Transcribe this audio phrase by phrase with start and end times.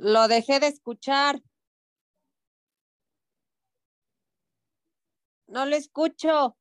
[0.00, 1.42] Lo dejé de escuchar.
[5.46, 6.56] No lo escucho.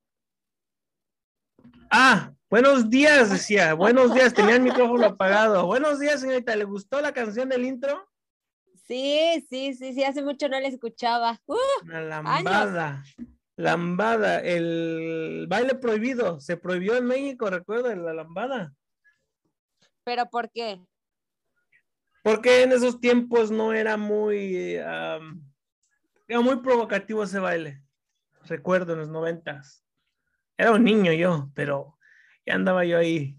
[1.89, 3.73] Ah, buenos días, decía.
[3.75, 5.65] Buenos días, tenía el micrófono apagado.
[5.65, 6.53] Buenos días, señorita.
[6.57, 8.09] ¿Le gustó la canción del intro?
[8.85, 11.39] Sí, sí, sí, sí, hace mucho no la escuchaba.
[11.45, 13.05] Uh, La lambada.
[13.55, 16.41] Lambada, el baile prohibido.
[16.41, 18.73] Se prohibió en México, recuerda, la lambada.
[20.03, 20.81] ¿Pero por qué?
[22.29, 25.43] Porque en esos tiempos no era muy, am,
[26.27, 27.81] era muy provocativo ese baile.
[28.43, 29.83] Recuerdo en los noventas.
[30.55, 31.97] Era un niño yo, pero
[32.45, 33.35] ya andaba yo ahí.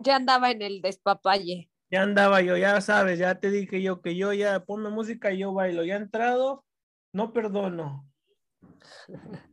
[0.00, 1.70] Ya andaba en el despapalle.
[1.88, 5.38] Ya andaba yo, ya sabes, ya te dije yo que yo ya ponme música y
[5.38, 5.84] yo bailo.
[5.84, 6.64] Ya he entrado,
[7.12, 8.10] no perdono.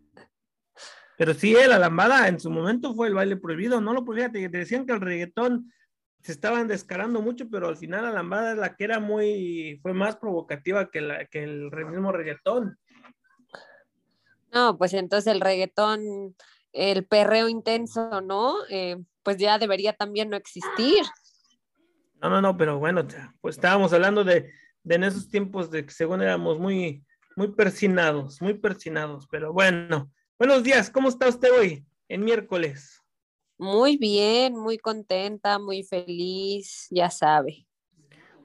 [1.16, 4.58] Pero sí, la lambada en su momento fue el baile prohibido, no lo fíjate, te
[4.58, 5.72] decían que el reggaetón
[6.22, 9.94] se estaban descarando mucho, pero al final la lambada es la que era muy, fue
[9.94, 12.78] más provocativa que, la, que el mismo reggaetón.
[14.52, 16.36] No, pues entonces el reggaetón,
[16.74, 18.56] el perreo intenso, ¿no?
[18.70, 21.04] Eh, pues ya debería también no existir.
[22.22, 23.08] No, no, no, pero bueno,
[23.42, 24.52] pues estábamos hablando de,
[24.84, 30.12] de en esos tiempos de que según éramos muy, muy persinados, muy persinados, pero bueno.
[30.38, 31.86] Buenos días, ¿cómo está usted hoy?
[32.08, 33.02] En miércoles.
[33.60, 37.68] Muy bien, muy contenta, muy feliz, ya sabe.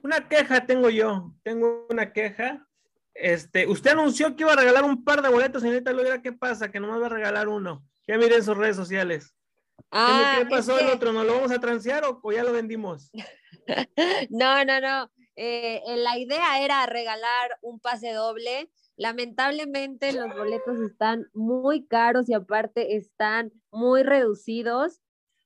[0.03, 2.67] Una queja tengo yo, tengo una queja.
[3.13, 6.69] Este, usted anunció que iba a regalar un par de boletos, señorita Loira, ¿qué pasa?
[6.69, 7.87] Que nomás va a regalar uno.
[8.05, 9.33] Ya miren sus redes sociales.
[9.77, 11.13] ¿Qué, Ah, qué pasó el otro?
[11.13, 13.09] ¿Nos lo vamos a transear o, o ya lo vendimos?
[14.29, 15.09] No, no, no.
[15.35, 18.69] Eh, eh, la idea era regalar un pase doble.
[18.95, 25.01] Lamentablemente los boletos están muy caros y aparte están muy reducidos.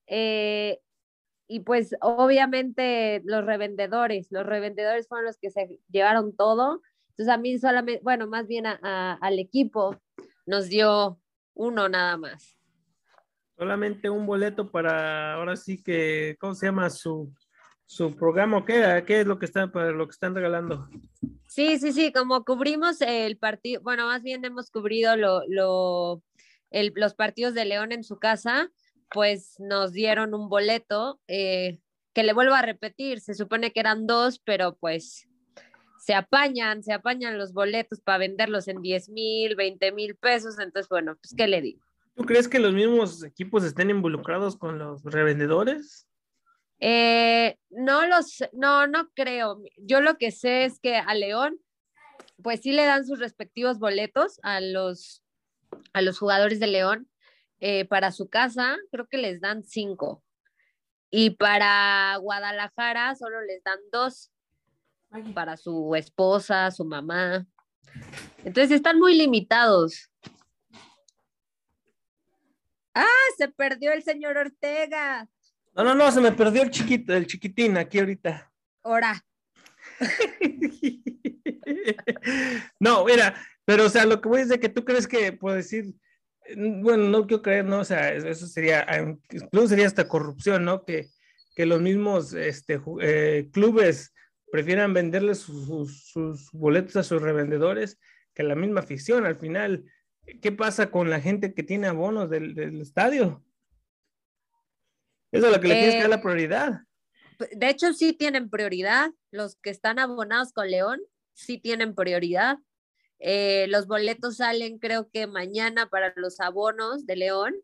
[0.09, 0.79] Eh,
[1.47, 6.81] y pues obviamente los revendedores, los revendedores fueron los que se llevaron todo.
[7.11, 9.95] Entonces a mí solamente, bueno, más bien a- a- al equipo
[10.45, 11.19] nos dio
[11.53, 12.57] uno nada más.
[13.57, 17.33] Solamente un boleto para, ahora sí que, ¿cómo se llama su,
[17.85, 18.63] su programa?
[18.65, 20.87] ¿Qué, ¿Qué es lo que están, para lo que están regalando?
[21.47, 26.23] Sí, sí, sí, como cubrimos el partido, bueno, más bien hemos cubrido lo, lo,
[26.69, 28.69] el- los partidos de León en su casa,
[29.11, 31.79] pues nos dieron un boleto eh,
[32.13, 35.27] que le vuelvo a repetir, se supone que eran dos, pero pues
[35.99, 40.89] se apañan, se apañan los boletos para venderlos en 10 mil, 20 mil pesos, entonces
[40.89, 41.83] bueno, pues ¿qué le digo?
[42.15, 46.07] ¿Tú crees que los mismos equipos estén involucrados con los revendedores?
[46.79, 49.61] Eh, no los, no, no creo.
[49.77, 51.59] Yo lo que sé es que a León,
[52.41, 55.23] pues sí le dan sus respectivos boletos a los,
[55.93, 57.09] a los jugadores de León
[57.59, 60.23] eh, para su casa, creo que les dan cinco.
[61.11, 64.31] Y para Guadalajara solo les dan dos
[65.33, 67.47] para su esposa, su mamá.
[68.43, 70.11] Entonces están muy limitados.
[72.93, 73.05] Ah,
[73.37, 75.27] se perdió el señor Ortega.
[75.73, 78.51] No, no, no, se me perdió el chiquito, el chiquitín aquí ahorita.
[78.83, 79.23] Ahora.
[82.79, 85.55] No, mira, pero o sea, lo que voy es de que tú crees que, puedo
[85.55, 85.93] decir,
[86.55, 88.85] bueno, no quiero creer, no, o sea, eso sería,
[89.31, 90.83] incluso sería hasta corrupción, ¿no?
[90.85, 91.07] Que,
[91.55, 94.13] que los mismos este, eh, clubes
[94.51, 97.99] prefieran venderle sus, sus- sus boletos a sus revendedores
[98.33, 99.25] que la misma afición.
[99.25, 99.83] Al final,
[100.41, 103.43] ¿qué pasa con la gente que tiene abonos del, del estadio?
[105.31, 106.79] Eso es lo que le tienes que dar Eh, la prioridad.
[107.51, 109.11] De hecho, sí tienen prioridad.
[109.31, 110.99] Los que están abonados con León
[111.33, 112.57] sí tienen prioridad.
[113.19, 117.55] Eh, los boletos salen creo que mañana para los abonos de León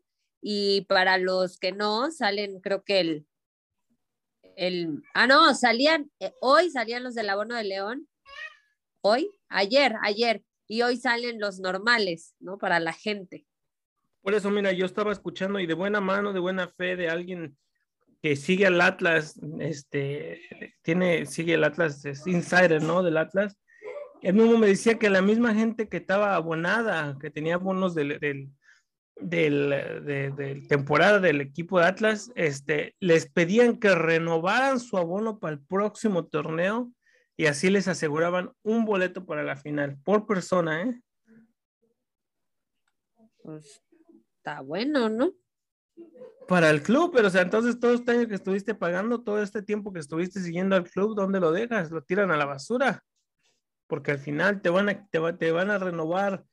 [0.42, 3.26] y para los que no salen creo que el,
[4.56, 8.06] el ah no, salían, eh, hoy salían los del abono de León,
[9.00, 12.58] hoy, ayer, ayer, y hoy salen los normales, ¿no?
[12.58, 13.46] Para la gente.
[14.22, 17.56] Por eso, mira, yo estaba escuchando y de buena mano, de buena fe de alguien
[18.20, 20.40] que sigue al Atlas, este,
[20.82, 23.02] tiene, sigue el Atlas, es insider, ¿no?
[23.02, 23.56] Del Atlas.
[24.26, 28.18] Él mismo me decía que la misma gente que estaba abonada, que tenía bonos del,
[28.18, 28.50] del,
[29.14, 29.70] del,
[30.04, 35.52] de, del temporada del equipo de Atlas, este, les pedían que renovaran su abono para
[35.54, 36.90] el próximo torneo
[37.36, 41.00] y así les aseguraban un boleto para la final por persona, ¿eh?
[43.44, 43.80] Pues
[44.38, 45.34] está bueno, ¿no?
[46.48, 49.62] Para el club, pero o sea, entonces todo este año que estuviste pagando, todo este
[49.62, 51.92] tiempo que estuviste siguiendo al club, ¿dónde lo dejas?
[51.92, 53.04] Lo tiran a la basura.
[53.86, 56.44] Porque al final te van a, te, va- te van a renovar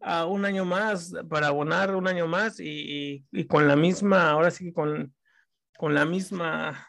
[0.00, 4.66] a un año más para abonar un año más y, con la misma, ahora sí
[4.66, 5.14] que con,
[5.76, 6.86] con la misma,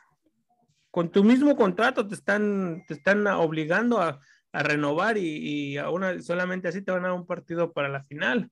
[0.89, 4.19] con tu mismo contrato te están, te están obligando a,
[4.53, 8.49] renovar y, y solamente así te van a dar un partido para la final.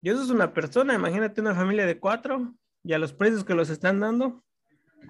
[0.00, 3.54] Y eso es una persona, imagínate una familia de cuatro y a los precios que
[3.54, 4.42] los están dando.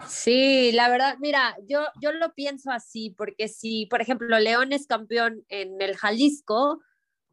[0.08, 4.86] Sí, la verdad, mira, yo, yo lo pienso así, porque si, por ejemplo, León es
[4.86, 6.80] campeón en el Jalisco,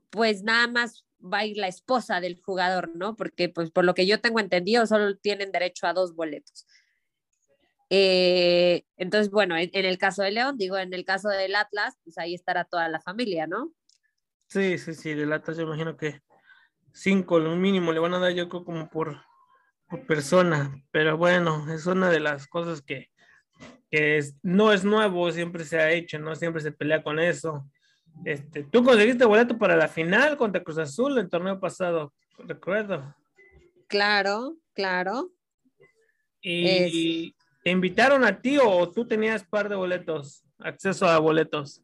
[0.09, 3.15] pues nada más va a ir la esposa del jugador, ¿no?
[3.15, 6.68] Porque, pues, por lo que yo tengo entendido, solo tienen derecho a dos boletos.
[7.89, 12.18] Eh, entonces, bueno, en, el caso de León, digo, en el caso del Atlas, pues
[12.18, 13.71] ahí estará toda la familia, ¿no?
[14.48, 16.21] Sí, sí, sí, del Atlas yo imagino que
[16.94, 19.21] cinco, lo mínimo, le van a dar yo creo como por,
[19.89, 23.09] por persona, pero bueno, es una de las cosas que,
[23.89, 26.35] que es, no es nuevo, siempre se ha hecho, ¿no?
[26.35, 27.65] Siempre se pelea con eso.
[28.25, 33.15] Este, tú conseguiste boleto para la final contra Cruz Azul el torneo pasado, recuerdo.
[33.87, 35.31] Claro, claro.
[36.41, 41.81] ¿Y te invitaron a ti o tú tenías par de boletos, acceso a boletos?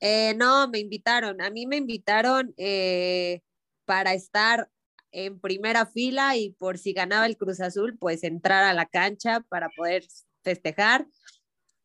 [0.00, 1.40] Eh, no, me invitaron.
[1.40, 3.40] A mí me invitaron eh,
[3.84, 4.68] para estar
[5.16, 9.40] en primera fila y por si ganaba el Cruz Azul, pues entrar a la cancha
[9.48, 10.04] para poder
[10.44, 11.06] festejar.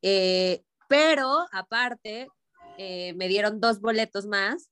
[0.01, 2.27] Eh, pero aparte,
[2.77, 4.69] eh, me dieron dos boletos más,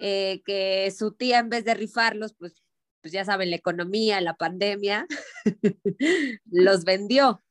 [0.00, 2.64] eh, que su tía en vez de rifarlos, pues,
[3.00, 5.06] pues ya saben, la economía, la pandemia,
[6.46, 7.44] los vendió.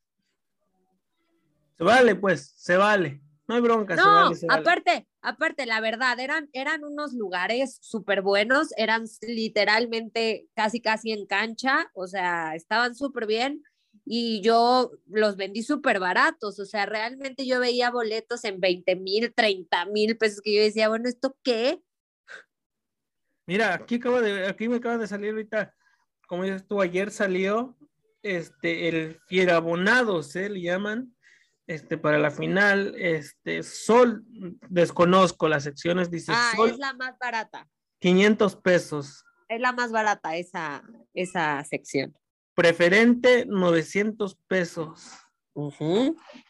[1.78, 3.22] Se vale, pues, se vale.
[3.48, 3.96] No hay bronca.
[3.96, 11.12] No, aparte, aparte, la verdad, eran, eran unos lugares súper buenos, eran literalmente casi, casi
[11.12, 13.62] en cancha, o sea, estaban súper bien
[14.06, 19.34] y yo los vendí súper baratos, o sea, realmente yo veía boletos en 20 mil,
[19.34, 21.82] 30 mil pesos que yo decía, bueno, ¿esto qué?
[23.46, 25.76] Mira, aquí, acabo de, aquí me acaba de salir ahorita,
[26.28, 27.78] como dices tú, ayer salió
[28.24, 31.14] este, el Fierabonado, ¿se le llaman?
[31.68, 34.24] Este, para la final, este, Sol,
[34.70, 36.72] desconozco las secciones, dice ah, Sol.
[36.72, 37.68] es la más barata.
[38.00, 39.26] 500 pesos.
[39.50, 40.84] Es la más barata esa,
[41.14, 42.14] esa sección.
[42.56, 45.12] Preferente, 900 pesos.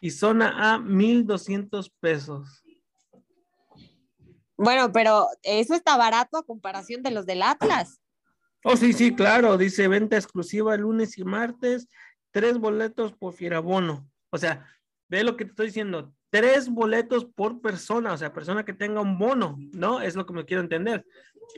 [0.00, 2.62] Y zona A, 1200 pesos.
[4.56, 8.00] Bueno, pero eso está barato a comparación de los del Atlas.
[8.64, 9.56] Oh, sí, sí, claro.
[9.56, 11.88] Dice venta exclusiva lunes y martes,
[12.32, 14.10] tres boletos por Fierabono.
[14.30, 14.66] O sea,
[15.08, 19.00] ve lo que te estoy diciendo, tres boletos por persona, o sea, persona que tenga
[19.00, 20.00] un bono, ¿no?
[20.00, 21.06] Es lo que me quiero entender.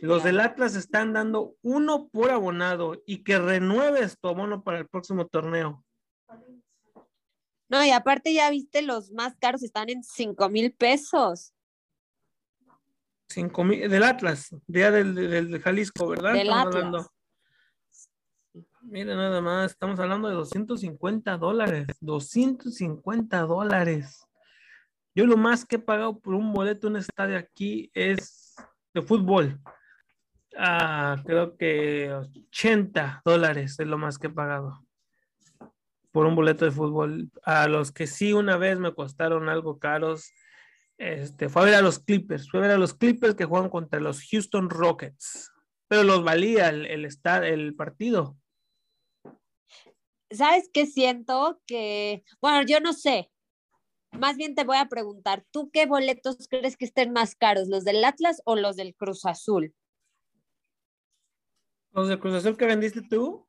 [0.01, 4.89] Los del Atlas están dando uno por abonado y que renueves tu abono para el
[4.89, 5.85] próximo torneo.
[7.69, 11.53] No, y aparte ya viste, los más caros están en cinco mil pesos.
[13.29, 16.33] Cinco mil, del Atlas, día del, del, Jalisco, ¿verdad?
[16.33, 17.07] Del Atlas.
[18.91, 21.87] Mira nada más, estamos hablando de 250 dólares.
[22.01, 24.27] 250 dólares.
[25.15, 28.57] Yo lo más que he pagado por un boleto en un estadio aquí es
[28.93, 29.61] de fútbol.
[30.59, 34.85] Ah, creo que 80 dólares es lo más que he pagado
[36.11, 37.31] por un boleto de fútbol.
[37.45, 40.33] A los que sí una vez me costaron algo caros,
[40.99, 43.71] este, fue a ver a los Clippers, fue a ver a los Clippers que juegan
[43.71, 45.53] contra los Houston Rockets,
[45.87, 47.09] pero los valía el, el,
[47.45, 48.40] el partido.
[50.31, 51.61] ¿Sabes qué siento?
[51.67, 53.31] Que, bueno, yo no sé.
[54.13, 57.85] Más bien te voy a preguntar, ¿tú qué boletos crees que estén más caros, los
[57.85, 59.75] del Atlas o los del Cruz Azul?
[61.93, 63.47] ¿Los del Cruz Azul que vendiste tú?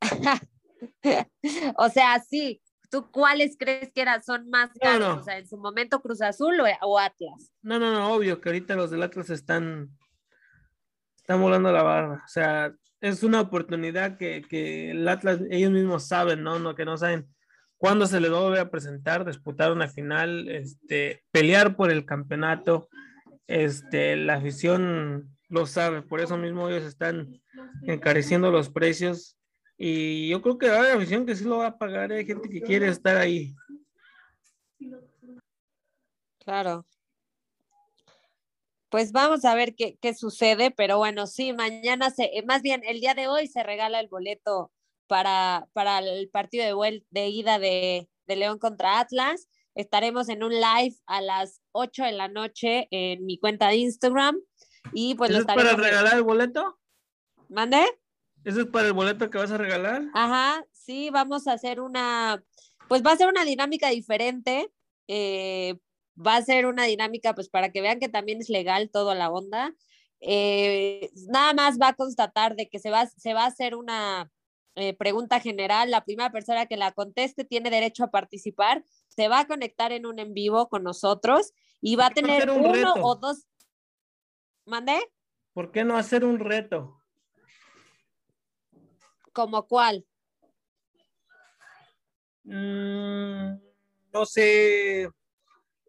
[1.76, 2.60] o sea, sí.
[2.90, 5.20] ¿Tú cuáles crees que eran, son más caros?
[5.20, 7.50] O sea, en su momento Cruz Azul o, Atlas.
[7.62, 9.96] No, no, no, obvio que ahorita los del Atlas están,
[11.16, 12.22] están volando la barra.
[12.22, 16.60] O sea, es una oportunidad que, que, el Atlas, ellos mismos saben, ¿no?
[16.60, 16.76] ¿no?
[16.76, 17.28] Que no saben
[17.76, 22.88] cuándo se les va a presentar, disputar una final, este, pelear por el campeonato.
[23.48, 27.42] Este, la afición lo sabe, por eso mismo ellos están
[27.82, 29.36] encareciendo los precios.
[29.76, 32.62] Y yo creo que hay afición que sí lo va a pagar, hay gente que
[32.62, 33.52] quiere estar ahí.
[36.38, 36.86] Claro
[38.92, 43.14] pues vamos a ver qué, sucede, pero bueno, sí, mañana se, más bien el día
[43.14, 44.70] de hoy se regala el boleto
[45.06, 49.48] para, para el partido de, de ida de, León contra Atlas.
[49.74, 54.38] Estaremos en un live a las 8 de la noche en mi cuenta de Instagram.
[54.92, 56.78] Y pues ¿Eso es para regalar el boleto?
[57.48, 57.84] ¿Mande?
[58.44, 60.02] ¿Eso es para el boleto que vas a regalar?
[60.14, 62.42] Ajá, sí, vamos a hacer una,
[62.88, 64.70] pues va a ser una dinámica diferente.
[65.08, 65.78] Eh,
[66.14, 69.30] va a ser una dinámica, pues para que vean que también es legal toda la
[69.30, 69.74] onda.
[70.20, 74.30] Eh, nada más va a constatar de que se va, se va a hacer una,
[74.74, 75.90] eh, pregunta general.
[75.90, 78.84] La primera persona que la conteste tiene derecho a participar.
[79.08, 82.94] Se va a conectar en un en vivo con nosotros y va a tener uno
[83.02, 83.46] o dos.
[84.64, 84.98] ¿Mande?
[85.52, 86.98] ¿Por qué no hacer un reto?
[89.32, 90.06] ¿Como cuál?
[92.44, 93.54] Mm,
[94.12, 95.08] no sé,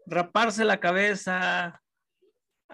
[0.06, 1.82] raparse la cabeza,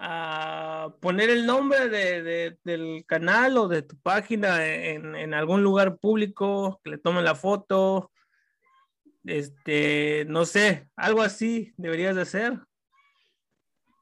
[0.02, 5.98] a poner el nombre de, del canal o de tu página en, en, algún lugar
[5.98, 8.10] público, que le tomen la foto,
[9.24, 12.58] este, no sé, algo así deberías de hacer.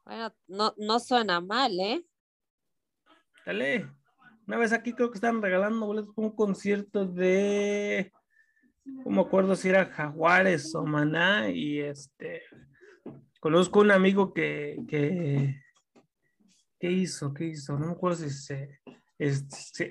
[0.04, 2.04] Bueno, no, no suena mal, ¿eh?
[3.44, 3.90] Dale.
[4.46, 8.10] Una vez aquí creo que están regalando boletos para un concierto de,
[8.84, 12.42] no me acuerdo si era Jaguares o Maná, y este,
[13.40, 15.56] conozco un amigo que, que
[16.78, 17.34] ¿qué hizo?
[17.34, 17.78] ¿Qué hizo?
[17.78, 18.80] No me acuerdo si se,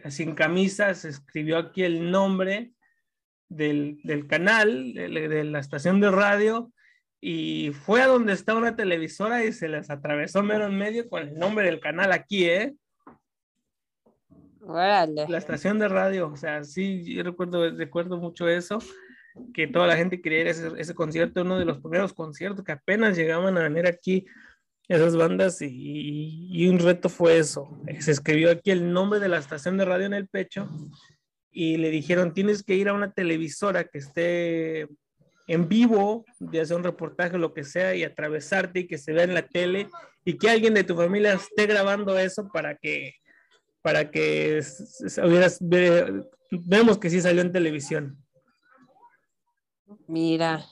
[0.10, 2.72] sin camisa se escribió aquí el nombre
[3.50, 6.72] del, del canal, de, de, la estación de radio,
[7.20, 11.28] y fue a donde está una televisora y se les atravesó mero en medio con
[11.28, 12.76] el nombre del canal aquí, ¿eh?
[14.62, 15.26] Órale.
[15.30, 18.80] La estación de radio, o sea, sí, yo recuerdo, recuerdo mucho eso,
[19.54, 22.72] que toda la gente quería ir ese, ese concierto, uno de los primeros conciertos que
[22.72, 24.26] apenas llegaban a venir aquí
[24.88, 27.78] esas bandas y, un reto fue eso.
[28.00, 30.70] Se escribió aquí el nombre de la estación de radio en el pecho
[31.52, 34.88] y le dijeron, tienes que ir a una televisora que esté
[35.48, 39.24] en vivo, de hacer un reportaje, lo que sea, y atravesarte y que se vea
[39.24, 39.90] en la tele
[40.24, 43.14] y que alguien de tu familia esté grabando eso para que,
[43.82, 44.62] para que
[45.24, 48.18] hubieras, ve, vemos que sí salió en televisión.
[50.08, 50.66] Mira,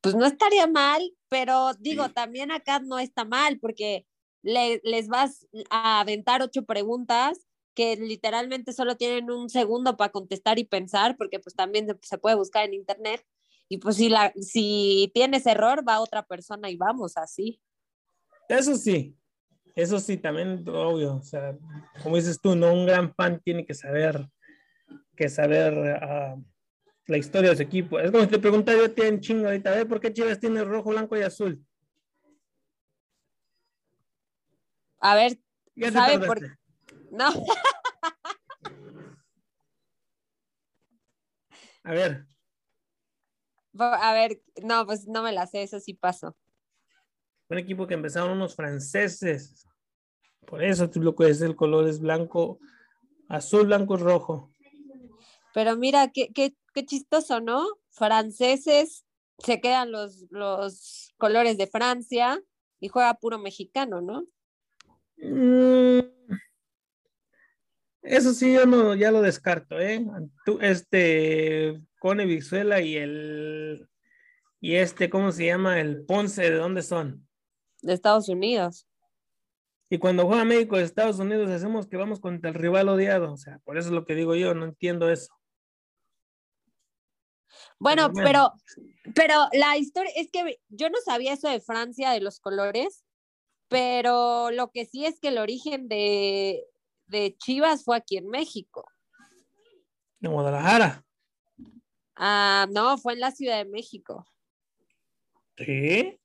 [0.00, 4.06] pues no estaría mal, pero digo, también acá no está mal porque
[4.42, 10.58] le, les vas a aventar ocho preguntas que literalmente solo tienen un segundo para contestar
[10.58, 13.24] y pensar, porque pues también se puede buscar en internet.
[13.68, 17.60] Y pues si, la, si tienes error, va otra persona y vamos así.
[18.48, 19.16] Eso sí,
[19.74, 21.16] eso sí, también obvio.
[21.16, 21.56] O sea,
[22.02, 24.28] como dices tú, no un gran fan tiene que saber,
[25.16, 25.72] que saber
[26.02, 26.44] uh,
[27.06, 27.98] la historia de su equipo.
[27.98, 30.62] Es como si te preguntara yo tienen chingo ahorita, a ver por qué Chivas tiene
[30.64, 31.64] rojo, blanco y azul.
[35.00, 35.38] A ver,
[35.92, 36.46] ¿sabe por qué?
[37.10, 37.28] No.
[41.84, 42.26] a ver.
[43.78, 46.36] A ver, no, pues no me la sé, eso sí pasó.
[47.48, 49.66] Un equipo que empezaron unos franceses.
[50.46, 52.60] Por eso tú lo que es el color es blanco,
[53.28, 54.51] azul, blanco, rojo.
[55.54, 57.66] Pero mira, qué, qué, qué chistoso, ¿no?
[57.90, 59.04] Franceses,
[59.38, 62.42] se quedan los, los colores de Francia
[62.80, 64.24] y juega puro mexicano, ¿no?
[65.18, 66.00] Mm,
[68.02, 70.04] eso sí, yo no, ya lo descarto, ¿eh?
[70.44, 73.88] Tú, este, Cone Visuela y el,
[74.60, 75.80] y este, ¿cómo se llama?
[75.80, 77.26] El Ponce, ¿de dónde son?
[77.80, 78.88] De Estados Unidos.
[79.88, 83.32] Y cuando juega México de Estados Unidos, hacemos que vamos contra el rival odiado.
[83.32, 85.34] O sea, por eso es lo que digo yo, no entiendo eso.
[87.82, 88.52] Bueno, pero,
[89.12, 93.04] pero la historia es que yo no sabía eso de Francia, de los colores,
[93.68, 96.64] pero lo que sí es que el origen de,
[97.06, 98.86] de Chivas fue aquí en México.
[100.20, 101.04] ¿En Guadalajara?
[102.14, 104.24] Ah, no, fue en la Ciudad de México.
[105.56, 106.20] ¿Sí?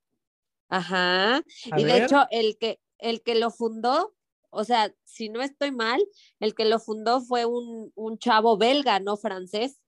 [0.69, 1.37] Ajá.
[1.37, 4.13] A y de hecho, el que, el que lo fundó,
[4.51, 6.05] o sea, si no estoy mal,
[6.39, 9.79] el que lo fundó fue un, un chavo belga, no francés.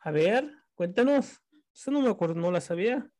[0.00, 1.40] A ver, cuéntanos.
[1.74, 3.10] Eso no me acuerdo, no la sabía.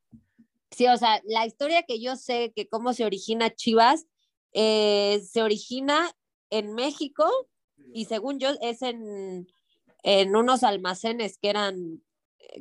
[0.71, 4.07] Sí, o sea, la historia que yo sé que cómo se origina Chivas,
[4.53, 6.11] eh, se origina
[6.51, 7.25] en México
[7.93, 9.47] y según yo es en,
[10.03, 12.03] en unos almacenes que eran,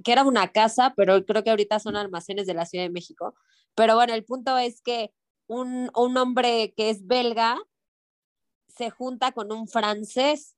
[0.04, 3.36] que era una casa, pero creo que ahorita son almacenes de la Ciudad de México.
[3.76, 5.14] Pero bueno, el punto es que
[5.48, 7.58] un, un hombre que es belga
[8.68, 10.57] se junta con un francés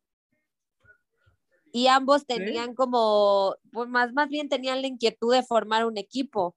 [1.71, 6.55] y ambos tenían como, pues más, más bien tenían la inquietud de formar un equipo.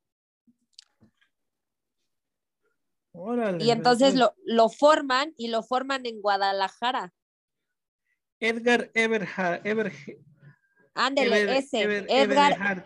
[3.12, 7.12] Órale, y entonces lo, lo, forman y lo forman en Guadalajara.
[8.40, 9.66] Edgar Everhard.
[9.66, 9.92] Ever,
[10.94, 11.82] Ándele, Ever, ese.
[11.82, 12.52] Ever, Edgar.
[12.52, 12.84] Everhard.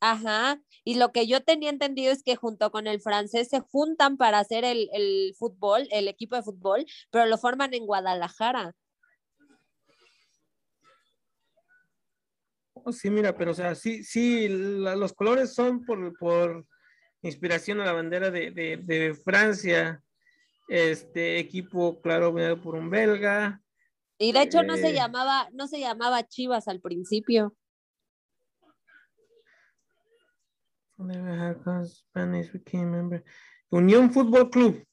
[0.00, 0.60] Ajá.
[0.84, 4.38] Y lo que yo tenía entendido es que junto con el francés se juntan para
[4.38, 8.74] hacer el, el fútbol, el equipo de fútbol, pero lo forman en Guadalajara.
[12.92, 16.66] Sí, mira, pero o sea, sí, sí, la, los colores son por, por,
[17.22, 20.02] inspiración a la bandera de, de, de, Francia.
[20.68, 23.60] Este equipo, claro, por un belga.
[24.18, 24.94] Y de hecho no se Eh.
[24.94, 27.54] llamaba, no se llamaba Chivas al principio.
[33.70, 34.84] Unión Fútbol Club.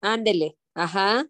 [0.00, 1.26] Ándele, ajá.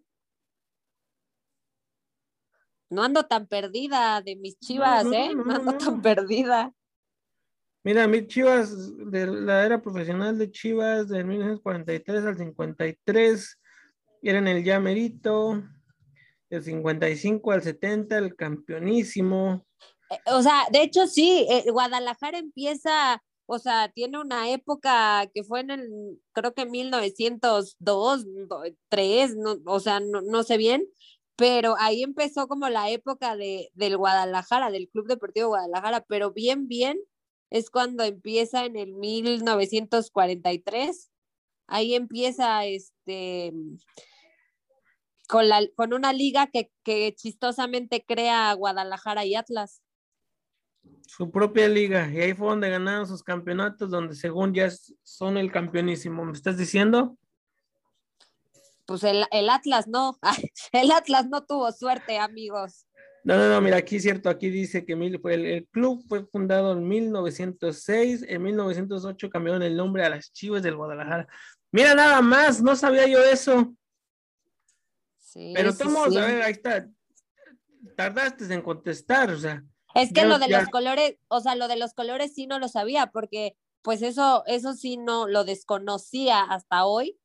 [2.89, 5.35] No ando tan perdida de mis chivas, no, ¿eh?
[5.35, 6.73] no, No ando tan perdida.
[7.83, 13.59] Mira, mi Chivas, de la era profesional de Chivas, del 1943 al 53,
[14.21, 15.63] eran el ya merito,
[16.49, 19.65] del 55 al 70, el campeonísimo.
[20.09, 25.45] Eh, O sea, de hecho sí, eh, Guadalajara empieza, o sea, tiene una época que
[25.45, 28.25] fue en el, creo que 1902,
[28.89, 30.85] 3, no, o sea, no, no sé bien,
[31.39, 36.67] pero ahí empezó como la época de, del Guadalajara, del Club Deportivo Guadalajara, pero bien,
[36.67, 36.99] bien,
[37.49, 41.09] es cuando empieza en el 1943,
[41.67, 43.53] ahí empieza este
[45.29, 49.81] con, la, con una liga que, que chistosamente crea Guadalajara y Atlas.
[51.07, 54.69] Su propia liga, y ahí fue donde ganaron sus campeonatos, donde según ya
[55.03, 56.25] son el campeonísimo.
[56.25, 57.17] ¿Me estás diciendo?
[58.89, 60.17] Pues el, el Atlas no,
[60.71, 62.87] el Atlas no tuvo suerte, amigos.
[63.23, 66.25] No, no, no, mira, aquí es cierto, aquí dice que mil- el, el club fue
[66.25, 71.27] fundado en 1906, en 1908 cambiaron el nombre a las Chivas del Guadalajara.
[71.71, 73.75] Mira, nada más, no sabía yo eso,
[75.19, 76.17] Sí, pero sí, todos, sí.
[76.17, 76.87] a ver, ahí está,
[77.95, 81.67] tardaste en contestar, o sea, Es que lo de ya- los colores, o sea, lo
[81.67, 86.41] de los colores sí no lo sabía, porque pues eso, eso sí no lo desconocía
[86.41, 87.19] hasta hoy,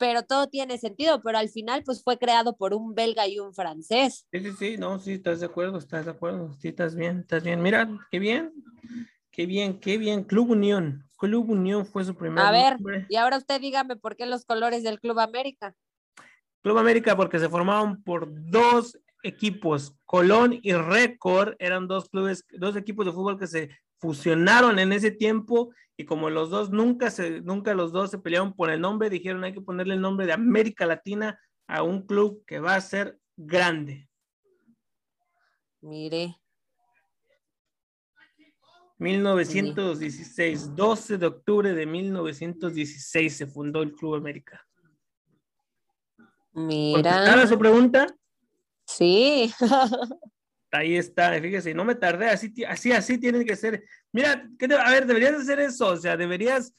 [0.00, 3.52] pero todo tiene sentido, pero al final pues fue creado por un belga y un
[3.52, 4.26] francés.
[4.32, 7.44] sí, sí, sí, no, sí, estás de acuerdo, estás de acuerdo, sí, estás bien, estás
[7.44, 8.50] bien, mira, qué bien,
[9.30, 13.04] qué bien, qué bien, Club Unión, Club Unión fue su primer A ver, nombre.
[13.10, 15.74] y ahora usted dígame por qué los colores del Club América.
[16.62, 22.74] Club América porque se formaron por dos equipos, Colón y Récord, eran dos clubes, dos
[22.74, 23.68] equipos de fútbol que se
[24.00, 28.54] fusionaron en ese tiempo y como los dos nunca se, nunca los dos se pelearon
[28.54, 32.42] por el nombre, dijeron hay que ponerle el nombre de América Latina a un club
[32.46, 34.08] que va a ser grande.
[35.82, 36.40] Mire,
[39.00, 44.66] 1916, 12 de octubre de 1916 se fundó el Club América.
[46.52, 48.06] ¿Contestada mira, su pregunta?
[48.86, 49.50] sí,
[50.72, 53.84] Ahí está, fíjese, no me tardé, así, así, así tiene que ser.
[54.12, 56.74] Mira, ¿qué te- a ver, deberías hacer eso, o sea, deberías,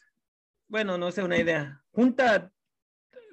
[0.69, 1.81] bueno, no sé, una idea.
[1.91, 2.51] Junta,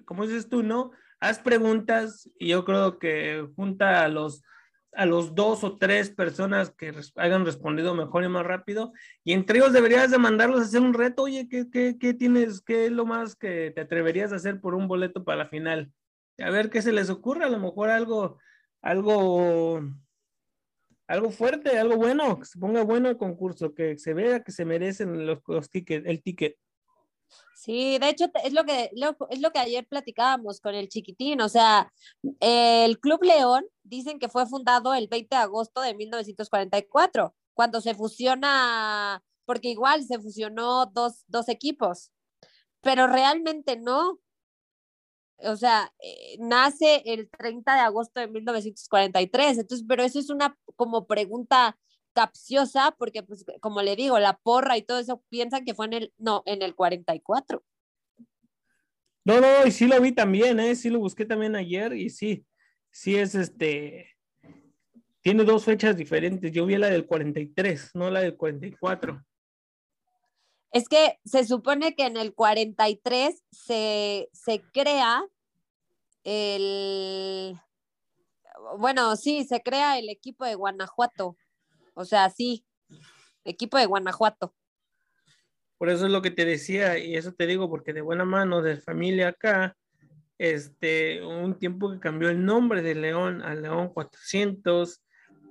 [0.04, 0.90] como dices tú, ¿no?
[1.20, 4.42] Haz preguntas y yo creo que junta a los,
[4.94, 8.92] a los dos o tres personas que hayan respondido mejor y más rápido
[9.22, 11.22] y entre ellos deberías de mandarlos a hacer un reto.
[11.22, 14.74] Oye, ¿qué, qué, qué tienes, qué es lo más que te atreverías a hacer por
[14.74, 15.92] un boleto para la final?
[16.38, 18.38] A ver qué se les ocurre, a lo mejor algo,
[18.80, 19.82] algo
[21.08, 24.64] algo fuerte, algo bueno, que se ponga bueno el concurso, que se vea que se
[24.64, 26.56] merecen los, los tickets, el ticket.
[27.54, 31.40] Sí, de hecho es lo que lo- es lo que ayer platicábamos con el chiquitín,
[31.40, 31.92] o sea,
[32.40, 37.94] el Club León dicen que fue fundado el 20 de agosto de 1944, cuando se
[37.94, 42.12] fusiona, porque igual se fusionó dos, dos equipos,
[42.80, 44.20] pero realmente no.
[45.38, 50.56] O sea, eh, nace el 30 de agosto de 1943, entonces, pero eso es una
[50.76, 51.78] como pregunta
[52.12, 55.92] capciosa, porque pues como le digo, la porra y todo eso piensan que fue en
[55.92, 57.62] el, no, en el 44.
[59.24, 60.74] No, no, y sí lo vi también, ¿eh?
[60.74, 62.44] Sí lo busqué también ayer y sí,
[62.90, 64.16] sí es este,
[65.20, 66.50] tiene dos fechas diferentes.
[66.50, 69.22] Yo vi la del 43, no la del 44.
[70.72, 75.24] Es que se supone que en el 43 se, se crea
[76.24, 77.58] el,
[78.78, 81.36] bueno, sí, se crea el equipo de Guanajuato.
[81.94, 82.64] O sea, sí,
[83.44, 84.54] equipo de Guanajuato.
[85.78, 88.62] Por eso es lo que te decía, y eso te digo porque de buena mano,
[88.62, 89.76] de familia acá,
[90.36, 95.02] este, un tiempo que cambió el nombre de León a León 400,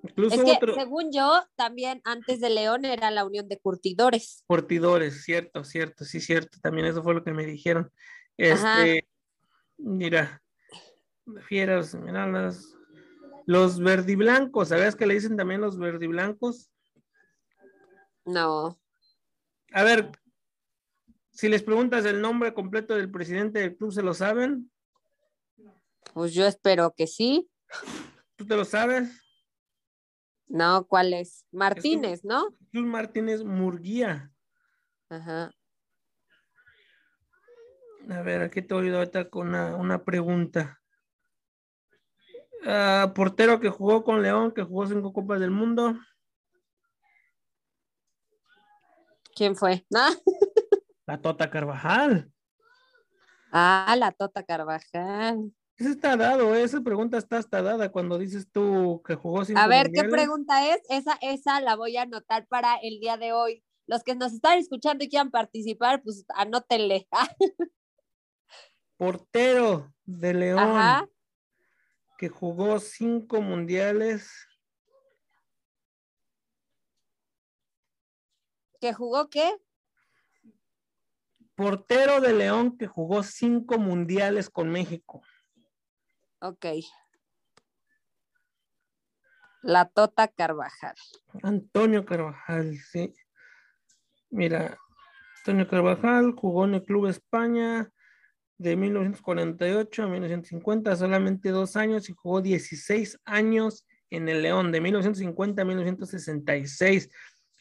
[0.03, 4.43] incluso Es que, otro, según yo, también antes de León era la Unión de Curtidores.
[4.47, 7.91] Curtidores, cierto, cierto, sí, cierto, también eso fue lo que me dijeron.
[8.39, 8.85] Ajá.
[8.85, 9.07] Este,
[9.77, 10.41] mira,
[11.47, 12.75] fieras, mira las,
[13.45, 16.69] los verdiblancos, ¿sabes que le dicen también los verdiblancos?
[18.25, 18.77] No,
[19.71, 20.11] A ver,
[21.31, 24.69] si les preguntas el nombre completo del presidente del club, ¿se lo saben?
[26.13, 27.47] pues yo espero que sí.
[28.35, 29.09] ¿Tú te lo sabes?
[30.47, 31.45] No, ¿cuál es?
[31.51, 32.51] Martínez, ¿no?
[32.71, 34.31] Jesús Martínez Murguía.
[35.09, 35.51] Ajá.
[38.09, 40.81] A ver, aquí te voy ahorita con una, una pregunta.
[42.65, 45.95] Ah, portero que jugó con León, que jugó cinco Copas del Mundo.
[49.35, 49.85] ¿Quién fue?
[49.95, 50.11] ¿Ah?
[51.05, 52.31] La Tota Carvajal.
[53.51, 55.51] ah, la Tota Carvajal.
[55.77, 56.63] Eso está dado, ¿eh?
[56.63, 60.73] esa pregunta está hasta dada cuando dices tú que jugó cinco A ver, ¿qué pregunta
[60.73, 60.81] es?
[60.89, 63.63] Esa, esa la voy a anotar para el día de hoy.
[63.85, 67.07] Los que nos están escuchando y quieran participar, pues anótenle.
[68.97, 71.07] Portero de León, Ajá.
[72.17, 74.31] que jugó cinco mundiales.
[78.81, 79.55] ¿Que jugó qué?
[81.53, 85.21] Portero de León que jugó cinco mundiales con México.
[86.47, 86.65] Ok.
[89.63, 90.95] La Tota Carvajal.
[91.43, 93.13] Antonio Carvajal, sí.
[94.29, 94.77] Mira,
[95.39, 97.91] Antonio Carvajal jugó en el Club España
[98.57, 104.79] de 1948 a 1950, solamente dos años y jugó 16 años en el León, de
[104.79, 107.09] 1950 a 1966.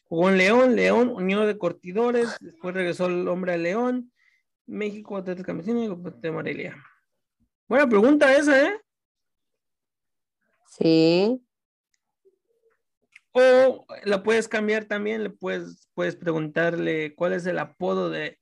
[0.05, 4.13] Jugó en León, León, Unión de Cortidores, después regresó el hombre a León,
[4.65, 6.77] México, Atlético Campesino y de Morelia.
[7.69, 8.81] Buena pregunta esa, ¿eh?
[10.69, 11.43] Sí.
[13.33, 18.39] O la puedes cambiar también, le puedes, puedes preguntarle cuál es el apodo de,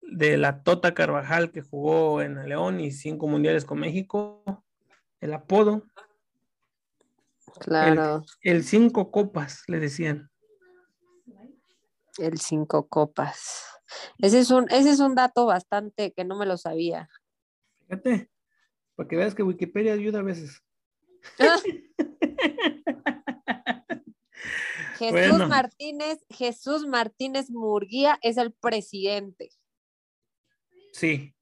[0.00, 4.64] de la Tota Carvajal que jugó en León y cinco mundiales con México.
[5.20, 5.82] El apodo,
[7.58, 8.24] Claro.
[8.42, 10.30] el cinco copas, le decían.
[12.18, 13.64] El cinco copas.
[14.18, 17.08] Ese es un, ese es un dato bastante que no me lo sabía.
[17.86, 18.30] Fíjate,
[18.98, 20.60] para que veas que Wikipedia ayuda a veces.
[24.98, 25.48] Jesús Bueno.
[25.48, 29.50] Martínez, Jesús Martínez Murguía es el presidente.
[30.92, 31.32] Sí,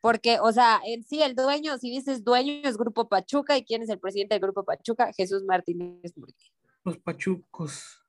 [0.00, 3.82] Porque, o sea, en sí el dueño, si dices dueño es Grupo Pachuca y quién
[3.82, 6.50] es el presidente del Grupo Pachuca, Jesús Martínez Murguía.
[6.84, 8.02] los pachucos.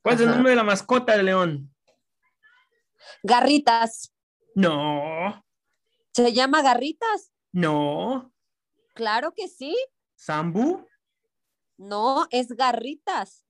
[0.00, 1.74] ¿Cuál es el nombre de la mascota de León?
[3.22, 4.14] Garritas,
[4.54, 5.44] No,
[6.24, 7.32] ¿se llama Garritas?
[7.52, 8.32] no.
[8.94, 9.74] Claro que sí.
[10.14, 10.86] Sambu.
[11.78, 13.46] No, es Garritas.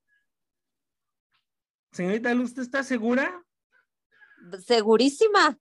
[1.90, 3.44] Señorita Luz, ¿usted está segura?
[4.64, 5.58] Segurísima.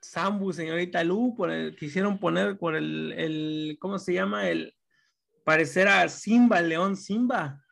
[0.00, 4.48] Sambu, señorita Lu, por el, quisieron poner por el, el, ¿cómo se llama?
[4.48, 4.74] El
[5.44, 7.65] parecer a Simba, el león Simba.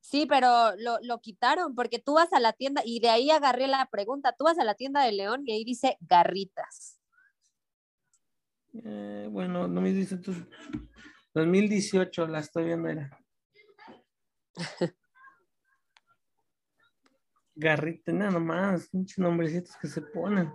[0.00, 3.68] Sí, pero lo, lo quitaron porque tú vas a la tienda y de ahí agarré
[3.68, 4.34] la pregunta.
[4.36, 7.00] Tú vas a la tienda de León y ahí dice Garritas.
[8.72, 10.34] Eh, bueno, no me dice tú.
[11.34, 13.18] 2018 la estoy viendo, era.
[17.54, 20.50] Garrita, nada más, pinches nombrecitos que se ponen.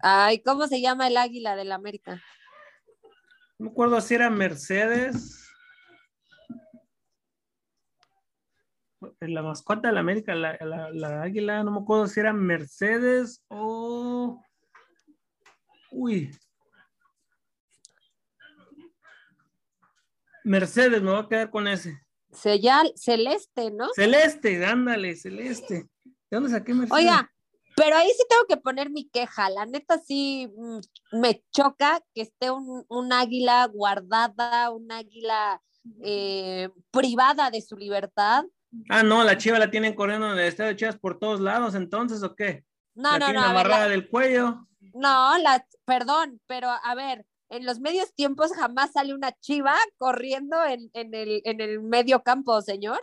[0.00, 2.22] Ay, ¿cómo se llama el águila del América?
[3.58, 5.47] No me acuerdo si era Mercedes.
[9.20, 13.44] La mascota de la América, la, la- la águila, no me acuerdo si era Mercedes
[13.48, 14.42] o.
[15.92, 16.30] Uy.
[20.44, 22.00] Mercedes, me voy a quedar con ese.
[22.32, 23.88] Se llama Celeste, ¿no?
[23.94, 25.86] Celeste, ándale, Celeste.
[26.04, 26.92] ¿De dónde saqué Mercedes?
[27.04, 27.30] Oiga,
[27.76, 29.48] pero ahí sí tengo que poner mi queja.
[29.50, 35.62] La neta sí mm, me choca que esté un, un águila guardada, un águila
[36.02, 38.44] eh, privada de su libertad.
[38.90, 41.74] Ah, no, la chiva la tienen corriendo en el estadio de Chivas por todos lados,
[41.74, 42.64] entonces, ¿o qué?
[42.94, 43.40] No, la no, no.
[43.40, 44.66] a ver, amarrada la- del cuello.
[44.94, 50.62] no, la, perdón, pero a ver, en los medios tiempos jamás sale una chiva corriendo
[50.66, 53.00] en, en el, en el medio campo, señor.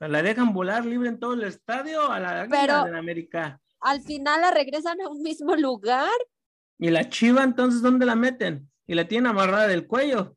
[0.00, 3.60] ¿La dejan volar libre en todo el estadio a la Pero- de la América?
[3.80, 6.10] Al final la regresan a un mismo lugar.
[6.78, 8.68] ¿Y la chiva entonces dónde la meten?
[8.86, 10.36] Y la tienen amarrada del cuello.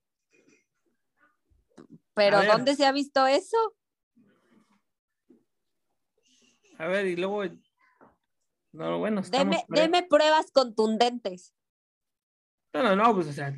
[2.14, 2.44] Pero.
[2.44, 3.58] ¿dónde se ha visto eso?
[6.78, 7.44] A ver, y luego.
[8.72, 9.22] No, bueno.
[9.30, 11.54] Deme, deme pruebas contundentes.
[12.74, 13.54] No, no, no, pues o sea,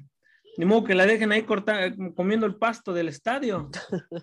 [0.58, 3.70] ni modo que la dejen ahí corta, comiendo el pasto del estadio.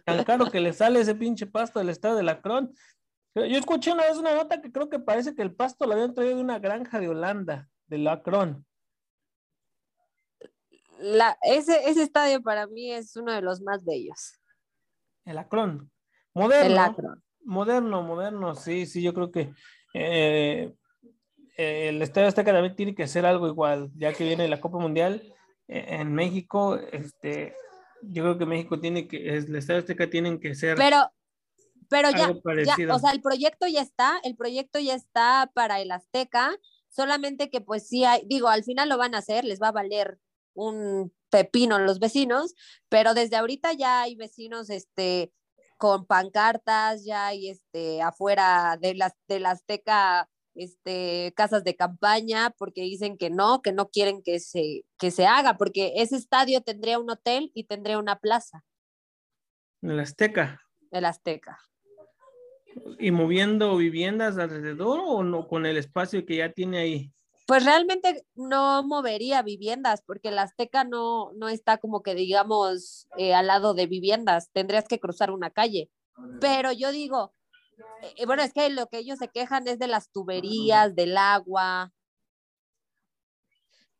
[0.05, 2.73] Tan caro que le sale ese pinche pasto del estadio de la Cron.
[3.35, 6.15] Yo escuché una vez una nota que creo que parece que el pasto lo habían
[6.15, 8.65] traído de una granja de Holanda, de la Cron.
[10.99, 14.41] La, ese, ese estadio para mí es uno de los más bellos.
[15.27, 15.91] El Acron.
[16.33, 16.67] Moderno.
[16.67, 17.23] El Akron.
[17.47, 19.53] Moderno, moderno, sí, sí, yo creo que
[19.95, 20.75] eh,
[21.57, 24.79] eh, el Estadio Azteca también tiene que hacer algo igual, ya que viene la Copa
[24.79, 25.23] Mundial
[25.69, 27.55] eh, en México, este,
[28.03, 31.11] yo creo que México tiene que, el Estadio Azteca tienen que ser Pero,
[31.89, 32.97] pero ya, algo ya, parecido.
[32.97, 36.51] o sea, el proyecto ya está, el proyecto ya está para el Azteca,
[36.89, 39.73] solamente que pues sí hay, digo, al final lo van a hacer, les va a
[39.73, 40.19] valer
[40.53, 42.55] un pepino los vecinos,
[42.89, 45.33] pero desde ahorita ya hay vecinos, este,
[45.77, 52.51] con pancartas, ya hay, este, afuera de las, de la Azteca, este, casas de campaña,
[52.59, 56.63] porque dicen que no, que no quieren que se, que se haga, porque ese estadio
[56.63, 58.65] tendría un hotel y tendría una plaza.
[59.83, 60.63] El Azteca.
[60.91, 61.59] El Azteca.
[62.99, 67.13] ¿Y moviendo viviendas alrededor o no con el espacio que ya tiene ahí?
[67.47, 73.35] Pues realmente no movería viviendas porque el Azteca no, no está como que digamos eh,
[73.35, 75.89] al lado de viviendas, tendrías que cruzar una calle.
[76.41, 77.35] Pero yo digo,
[78.17, 81.93] eh, bueno, es que lo que ellos se quejan es de las tuberías, del agua.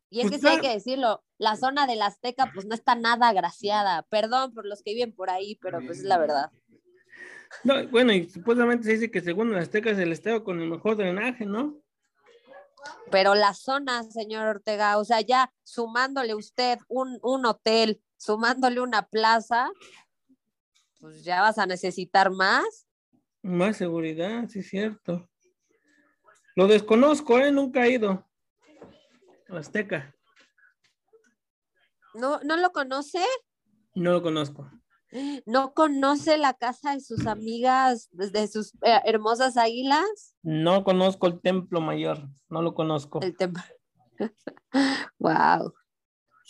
[0.09, 0.67] Y es Pues que sí hay claro.
[0.67, 4.03] que decirlo, la zona del Azteca pues no está nada agraciada.
[4.09, 6.51] Perdón por los que viven por ahí, pero pues es la verdad.
[7.63, 10.69] No, bueno, y supuestamente se dice que según el Azteca es el estadio con el
[10.69, 11.77] mejor drenaje, ¿no?
[13.11, 19.07] Pero la zona, señor Ortega, o sea, ya sumándole usted un, un hotel, sumándole una
[19.07, 19.69] plaza,
[20.99, 22.87] pues ya vas a necesitar más.
[23.41, 25.29] Más seguridad, sí cierto.
[26.55, 27.51] Lo desconozco, ¿eh?
[27.51, 28.27] Nunca he ido.
[29.49, 30.13] Azteca.
[32.13, 33.23] ¿No, ¿No lo conoce?
[33.93, 34.69] No lo conozco.
[35.45, 40.35] ¿No conoce la casa de sus amigas, de sus eh, hermosas águilas?
[40.43, 42.27] No conozco el Templo Mayor.
[42.49, 43.21] No lo conozco.
[43.21, 43.63] El templo.
[45.19, 45.73] wow.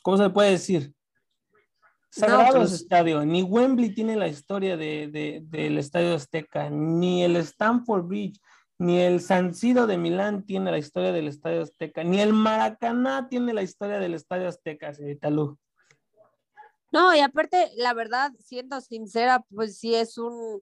[0.03, 0.93] ¿Cómo se puede decir?
[2.09, 3.25] Sagrado pues- ese estadio.
[3.25, 8.39] Ni Wembley tiene la historia de, de- del Estadio Azteca, ni el Stamford Bridge,
[8.79, 13.27] ni el San Siro de Milán tiene la historia del Estadio Azteca, ni el Maracaná
[13.29, 15.57] tiene la historia del Estadio Azteca, señorita Lu.
[16.91, 20.61] No, y aparte, la verdad, siendo sincera, pues sí es un,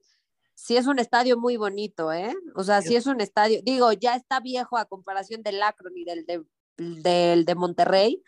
[0.54, 2.34] sí es un estadio muy bonito, ¿eh?
[2.54, 6.04] O sea, sí es un estadio, digo, ya está viejo a comparación del Akron y
[6.04, 6.44] del de,
[6.78, 8.22] del de Monterrey,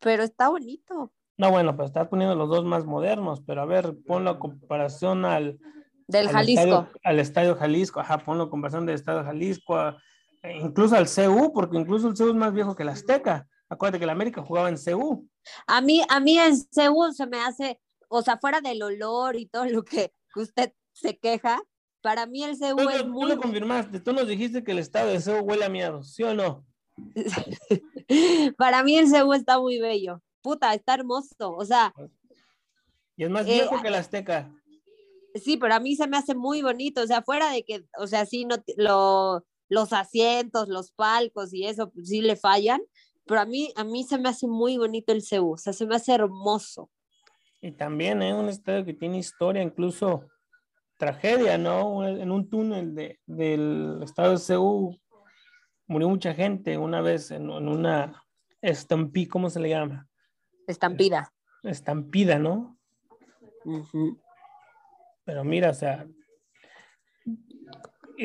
[0.00, 1.12] pero está bonito.
[1.36, 5.24] No, bueno, pues estás poniendo los dos más modernos, pero a ver, ponlo a comparación
[5.24, 5.60] al,
[6.08, 6.60] Del al Jalisco.
[6.60, 9.96] Estadio, al Estadio Jalisco, ajá, ponlo a comparación del Estadio Jalisco, a-
[10.60, 13.46] incluso al CU, porque incluso el CU es más viejo que el Azteca.
[13.68, 15.28] Acuérdate que el América jugaba en CU.
[15.66, 19.46] A mí, a mí en Seúl se me hace, o sea, fuera del olor y
[19.46, 21.60] todo lo que, usted se queja,
[22.00, 25.10] para mí el lo- es tú muy, lo confirmaste, tú nos dijiste que el estadio
[25.10, 26.64] de CU huele a miedo, ¿sí o no?
[28.56, 30.22] para mí el Seúl está muy bello.
[30.42, 31.52] Puta, está hermoso.
[31.54, 31.92] O sea,
[33.16, 34.50] Y es más Eh, viejo que el Azteca.
[35.34, 37.02] sí, pero a mí se me hace muy bonito.
[37.02, 41.64] O sea, fuera de que, o sea, sí, no, lo, los asientos, los palcos y
[41.66, 42.80] eso, pues, sí le fallan.
[43.28, 45.54] Pero a mí, a mí se me hace muy bonito el Seúl.
[45.54, 46.90] O sea, se me hace hermoso.
[47.60, 50.24] Y también es un estadio que tiene historia, incluso
[50.96, 52.06] tragedia, ¿no?
[52.06, 54.98] En un túnel de, del estadio de
[55.86, 58.24] murió mucha gente una vez en, en una
[58.60, 60.08] estampida, ¿cómo se le llama?
[60.66, 61.32] Estampida.
[61.62, 62.78] Estampida, ¿no?
[65.24, 66.06] Pero mira, o sea,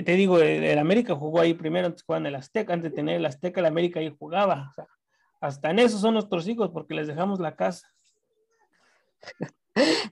[0.02, 3.18] te digo, el, el América jugó ahí primero, antes jugaban el Azteca, antes de tener
[3.18, 4.70] el Azteca, el América ahí jugaba.
[4.72, 4.88] O sea,
[5.40, 7.88] hasta en eso son nuestros hijos porque les dejamos la casa.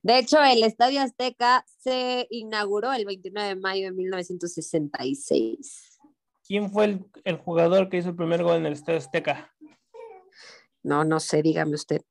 [0.03, 5.99] De hecho, el Estadio Azteca se inauguró el 29 de mayo de 1966.
[6.45, 9.51] ¿Quién fue el, el jugador que hizo el primer gol en el Estadio Azteca?
[10.83, 12.01] No, no sé, dígame usted.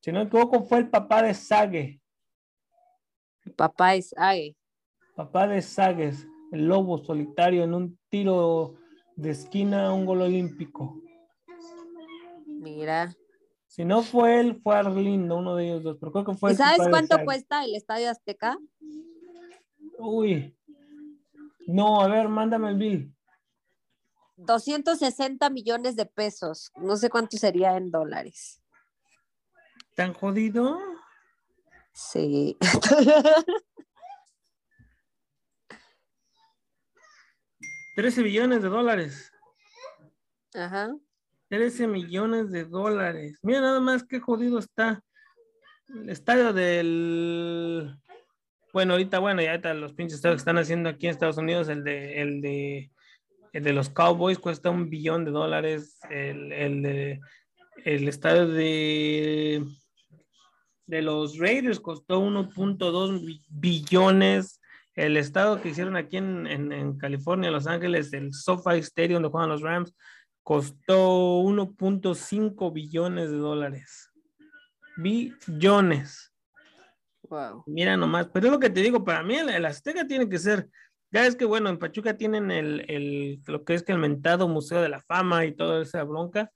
[0.00, 2.00] Si no me equivoco, fue el papá de Sague,
[3.56, 4.56] Papá es ay,
[5.18, 8.76] papá de Sagues, el lobo solitario en un tiro
[9.16, 11.02] de esquina, un gol olímpico.
[12.46, 13.12] mira.
[13.66, 16.54] Si no fue él, fue Arlindo, uno de ellos dos, pero creo que fue ¿Y
[16.54, 18.56] sabes cuánto cuesta el Estadio Azteca?
[19.98, 20.56] Uy.
[21.66, 23.16] No, a ver, mándame el bill.
[24.36, 26.70] 260 millones de pesos.
[26.76, 28.62] No sé cuánto sería en dólares.
[29.96, 30.78] ¿Tan jodido?
[31.92, 32.56] Sí.
[37.98, 39.32] 13 billones de dólares.
[40.54, 40.94] Ajá.
[41.48, 43.40] 13 millones de dólares.
[43.42, 45.02] Mira nada más qué jodido está.
[45.88, 47.92] El estadio del.
[48.72, 51.68] Bueno, ahorita, bueno, ya ahorita los pinches estadios que están haciendo aquí en Estados Unidos,
[51.68, 52.92] el de, el de,
[53.52, 55.98] el de los Cowboys cuesta un billón de dólares.
[56.08, 57.20] El, el de
[57.84, 59.64] el estadio de,
[60.86, 64.57] de los Raiders costó 1.2 bi- billones.
[64.98, 69.28] El estadio que hicieron aquí en, en, en California, Los Ángeles, el SoFi Stadium donde
[69.28, 69.94] juegan los Rams,
[70.42, 74.10] costó 1.5 billones de dólares.
[74.96, 76.32] Billones.
[77.28, 77.62] Wow.
[77.68, 80.38] Mira nomás, pero es lo que te digo, para mí el, el Azteca tiene que
[80.40, 80.68] ser,
[81.12, 84.48] ya es que bueno, en Pachuca tienen el, el, lo que es que el mentado
[84.48, 86.50] Museo de la Fama y toda esa bronca.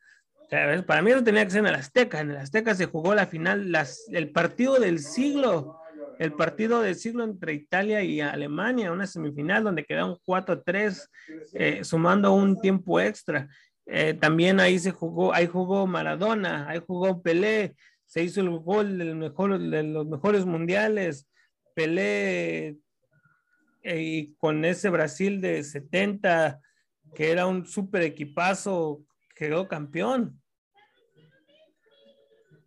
[0.84, 2.18] para mí no tenía que ser en el Azteca.
[2.18, 5.81] En el Azteca se jugó la final, las, el partido del siglo,
[6.22, 11.08] el partido del siglo entre Italia y Alemania, una semifinal donde quedaron 4-3,
[11.54, 13.48] eh, sumando un tiempo extra.
[13.86, 17.74] Eh, también ahí se jugó, ahí jugó Maradona, ahí jugó Pelé,
[18.06, 21.28] se hizo el gol del mejor, de los mejores mundiales.
[21.74, 22.78] Pelé
[23.82, 26.60] eh, y con ese Brasil de 70,
[27.16, 29.02] que era un super equipazo,
[29.34, 30.40] quedó campeón.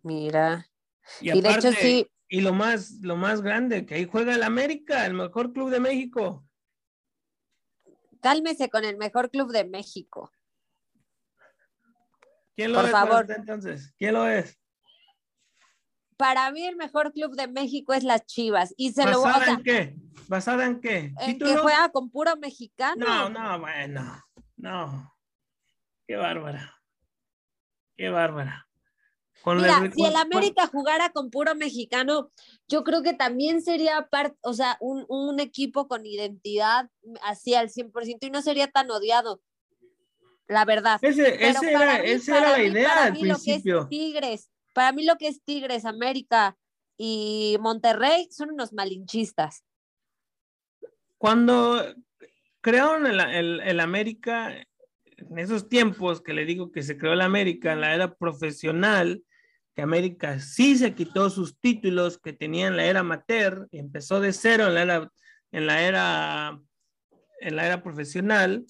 [0.02, 0.66] Mira.
[1.22, 2.06] Y, aparte, sí.
[2.28, 5.80] Y lo más, lo más grande, que ahí juega el América, el mejor club de
[5.80, 6.44] México.
[8.20, 10.32] Cálmese con el mejor club de México.
[12.56, 13.26] ¿Quién lo Por favor.
[13.30, 13.94] entonces?
[13.98, 14.58] ¿Quién lo es?
[16.16, 18.74] Para mí el mejor club de México es las Chivas.
[18.76, 19.96] Y se ¿Basada en qué?
[20.28, 21.12] ¿Basada en qué?
[21.20, 23.04] En que juega con puro mexicano.
[23.06, 24.24] No, no, bueno.
[24.56, 25.14] No.
[26.06, 26.74] Qué bárbara.
[27.96, 28.65] Qué bárbara.
[29.54, 32.32] Mira, si el América jugara con puro mexicano,
[32.66, 36.90] yo creo que también sería parte, o sea, un, equipo con identidad
[37.22, 39.40] así al 100% y no sería tan odiado.
[40.48, 40.98] La verdad.
[41.02, 43.86] Ese, era, esa era la idea al principio.
[43.88, 46.56] Tigres, para mí lo que es Tigres, América
[46.96, 49.64] y Monterrey son unos malinchistas.
[51.18, 51.94] Cuando
[52.60, 54.66] crearon el, el América,
[55.16, 59.22] en esos tiempos que le digo que se creó el América, en la era profesional,
[59.76, 64.20] que América sí se quitó sus títulos que tenía en la era amateur, y empezó
[64.20, 65.12] de cero en la era,
[65.52, 66.60] en la era,
[67.40, 68.64] en la era profesional,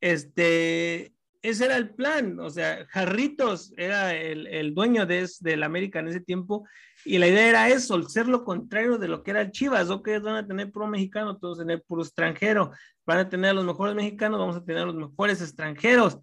[0.00, 5.98] este, ese era el plan, o sea, Jarritos era el, el dueño de, del América
[5.98, 6.64] en ese tiempo,
[7.04, 10.08] y la idea era eso, ser lo contrario de lo que era el Chivas, ok,
[10.22, 12.70] van a tener puro mexicano, todos tener puro extranjero,
[13.04, 16.20] van a tener a los mejores mexicanos, vamos a tener a los mejores extranjeros.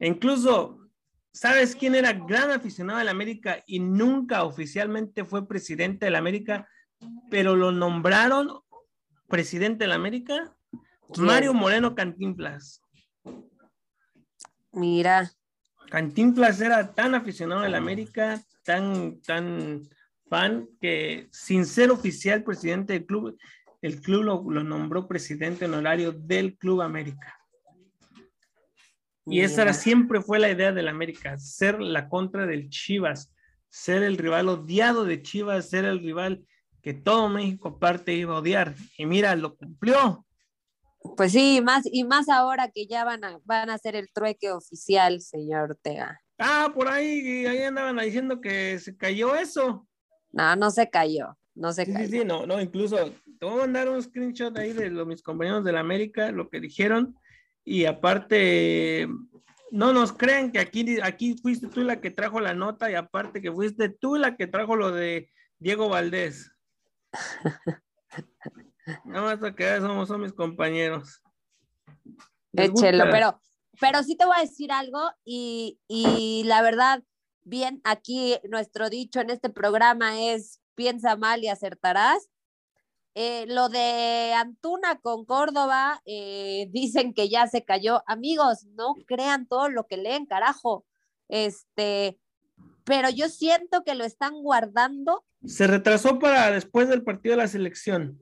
[0.00, 0.87] E incluso
[1.32, 6.68] ¿Sabes quién era gran aficionado del América y nunca oficialmente fue presidente del América,
[7.30, 8.60] pero lo nombraron
[9.28, 10.56] presidente del América?
[11.16, 12.82] Mario Moreno Cantinflas.
[14.72, 15.30] Mira.
[15.90, 19.88] Cantinflas era tan aficionado del América, tan, tan
[20.28, 23.38] fan, que sin ser oficial presidente del club,
[23.80, 27.37] el club lo, lo nombró presidente honorario del Club América.
[29.30, 33.34] Y esa era, siempre fue la idea del América, ser la contra del Chivas,
[33.68, 36.44] ser el rival odiado de Chivas, ser el rival
[36.82, 38.74] que todo México aparte iba a odiar.
[38.96, 40.24] Y mira, lo cumplió.
[41.16, 44.50] Pues sí, más, y más ahora que ya van a, van a hacer el trueque
[44.50, 46.20] oficial, señor Ortega.
[46.38, 49.86] Ah, por ahí, ahí andaban diciendo que se cayó eso.
[50.30, 52.06] No, no se cayó, no se cayó.
[52.06, 52.96] Sí, sí, no, no, incluso
[53.38, 56.48] te voy a mandar un screenshot ahí de los, mis compañeros de la América, lo
[56.48, 57.16] que dijeron
[57.68, 59.06] y aparte
[59.70, 63.42] no nos creen que aquí, aquí fuiste tú la que trajo la nota y aparte
[63.42, 66.50] que fuiste tú la que trajo lo de Diego Valdés.
[69.04, 71.22] Nada más que somos son mis compañeros.
[72.54, 73.38] Échelo, pero,
[73.78, 77.02] pero sí te voy a decir algo y, y la verdad,
[77.42, 82.30] bien, aquí nuestro dicho en este programa es piensa mal y acertarás.
[83.20, 88.04] Eh, lo de Antuna con Córdoba, eh, dicen que ya se cayó.
[88.06, 90.86] Amigos, no crean todo lo que leen, carajo.
[91.26, 92.16] Este,
[92.84, 95.24] pero yo siento que lo están guardando.
[95.44, 98.20] Se retrasó para después del partido de la selección.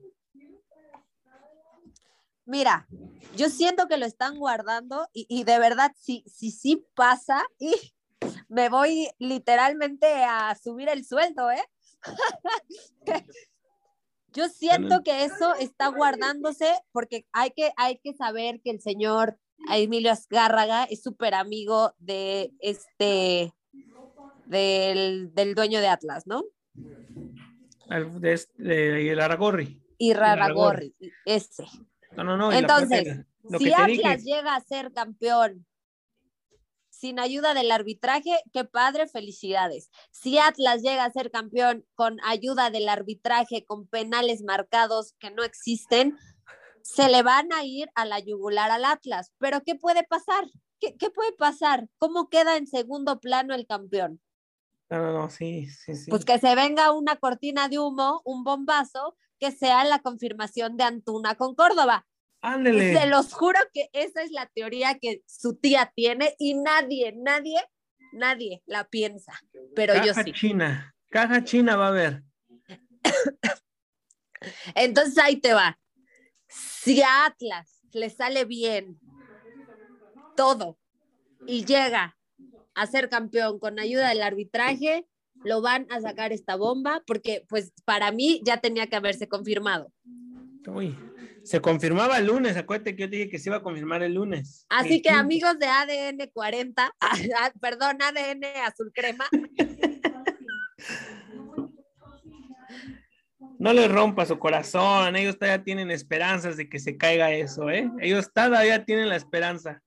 [2.45, 2.87] Mira,
[3.35, 7.71] yo siento que lo están guardando y, de verdad, si sí si, pasa, y
[8.47, 11.63] me voy literalmente a subir el sueldo, ¿eh?
[14.37, 19.39] Yo siento que eso está guardándose porque hay que, hay que saber que el señor
[19.71, 23.51] Emilio Azcárraga es súper amigo de este,
[24.45, 26.43] del, dueño de Atlas, ¿no?
[28.19, 29.81] De, este, el Aragorri.
[29.97, 30.93] Y Aragorri,
[31.25, 31.65] ese.
[32.15, 32.51] No, no, no.
[32.51, 33.25] Entonces,
[33.57, 35.65] si Atlas llega a ser campeón
[36.97, 39.91] sin ayuda del arbitraje, qué padre, felicidades.
[40.11, 45.43] Si Atlas llega a ser campeón con ayuda del arbitraje, con penales marcados que no
[45.43, 46.17] existen,
[46.81, 49.31] se le van a ir a la yugular al Atlas.
[49.37, 50.47] Pero ¿qué puede pasar?
[50.79, 51.87] ¿Qué, puede pasar?
[51.97, 54.21] ¿Cómo queda en segundo plano el campeón?
[54.89, 56.09] No, no, no, sí, sí, sí.
[56.09, 60.85] Pues que se venga una cortina de humo, un bombazo, que sea la confirmación de
[60.85, 62.07] Antuna con Córdoba.
[62.41, 67.59] Se los juro que esa es la teoría que su tía tiene y nadie, nadie,
[68.13, 69.33] nadie la piensa.
[69.75, 70.31] Pero yo sí.
[70.33, 72.23] China, caja china va a haber.
[74.75, 75.79] Entonces ahí te va.
[76.47, 78.99] Si a Atlas le sale bien
[80.35, 80.77] todo
[81.45, 82.17] y llega
[82.75, 85.07] a ser campeón con ayuda del arbitraje,
[85.43, 89.91] lo van a sacar esta bomba, porque pues para mí ya tenía que haberse confirmado.
[90.67, 90.95] Uy,
[91.47, 94.65] se confirmaba el lunes, acuérdate que yo dije que se iba a confirmar el lunes.
[94.67, 96.93] Así que amigos de ADN 40,
[97.61, 99.25] perdón, ADN azul crema.
[103.59, 107.89] No le rompa su corazón, ellos todavía tienen esperanzas de que se caiga eso, ¿eh?
[108.01, 109.81] Ellos todavía tienen la esperanza.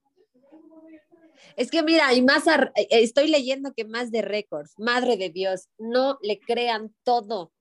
[1.56, 5.68] Es que mira, y más eh, estoy leyendo que más de récords, madre de Dios,
[5.78, 7.52] no le crean todo,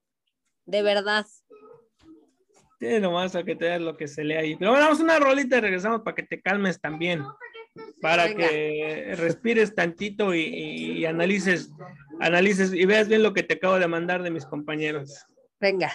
[0.64, 1.26] de verdad.
[2.80, 4.56] Tiene nomás a que te lo que se lee ahí.
[4.56, 7.22] Pero bueno, vamos una rolita y regresamos para que te calmes también.
[8.00, 11.70] Para que respires tantito y, y, analices,
[12.20, 15.26] analices y veas bien lo que te acabo de mandar de mis compañeros.
[15.60, 15.92] Venga.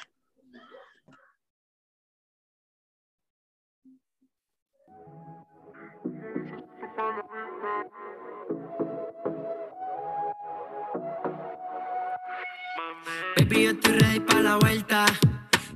[13.37, 15.05] Baby, yo estoy ready para la vuelta.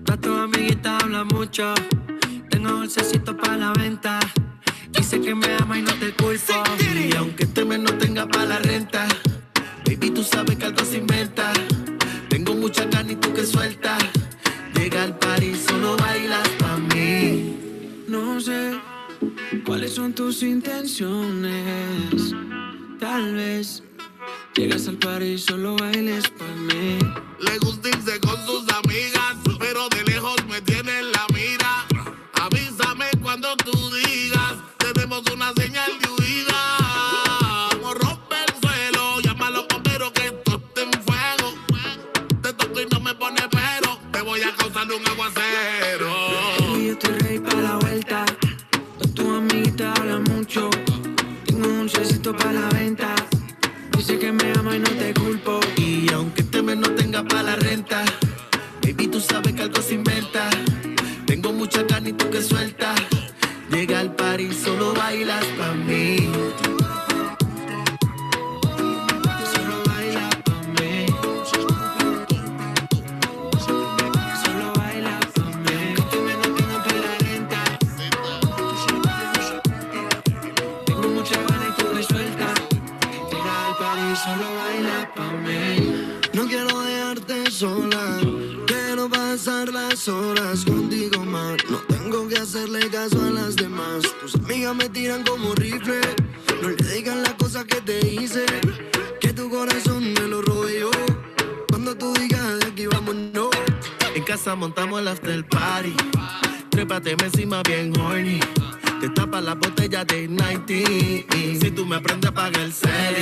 [0.10, 1.72] Todas tus amiguitas hablan mucho.
[2.50, 4.20] Tengo dulcecito para la venta.
[4.90, 6.64] Dice que me ama y no te culpo.
[6.96, 9.08] Y aunque este mes no tenga para la renta,
[9.86, 11.54] baby, tú sabes que algo se inventa.
[12.28, 14.04] Tengo mucha carne y tú que sueltas.
[14.74, 18.04] Llega al París, solo bailas para mí.
[18.08, 18.80] No sé
[19.64, 22.34] cuáles son tus intenciones.
[23.00, 23.84] Tal vez
[24.56, 26.98] llegas al París, solo bailes para mí.
[27.40, 30.79] Le gusta irse con sus amigas, pero de lejos me tiene
[94.76, 96.00] Me tiran como rifle.
[96.62, 98.46] No le digan las cosas que te hice.
[99.20, 100.92] Que tu corazón me lo yo.
[101.70, 103.50] Cuando tú digas de aquí vámonos.
[104.14, 105.96] En casa montamos el after party.
[106.70, 108.40] Trépate encima bien horny.
[109.02, 110.68] Te tapa la botella de 90.
[111.60, 113.16] Si tú me aprendes, apaga el cel.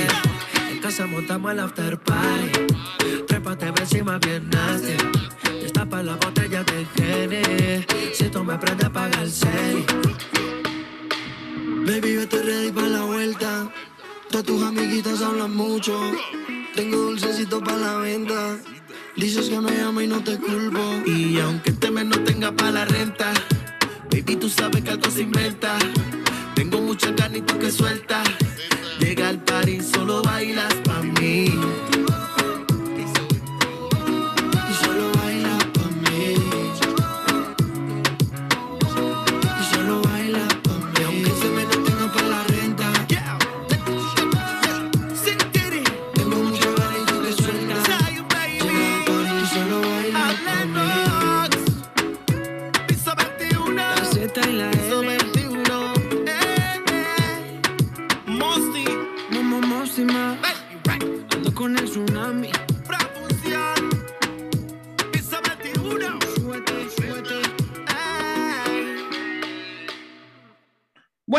[0.70, 3.24] En casa montamos el after party.
[3.26, 4.96] Trépate encima bien nasty.
[5.62, 7.86] Destapa la botella de Henny.
[8.12, 9.86] Si tú me prendes, apaga el cel.
[11.88, 13.72] Baby, yo estoy ready para la vuelta.
[14.28, 15.98] Todas tus amiguitas hablan mucho.
[16.74, 18.58] Tengo dulcecito para la venta.
[19.16, 20.80] Dices que me amo y no te culpo.
[21.06, 23.32] Y aunque este mes no tenga para la renta,
[24.10, 25.78] baby, tú sabes que algo se inventa.
[26.54, 28.28] Tengo mucha carne y tú que sueltas.
[29.00, 31.54] Llega al París, solo bailas para mí.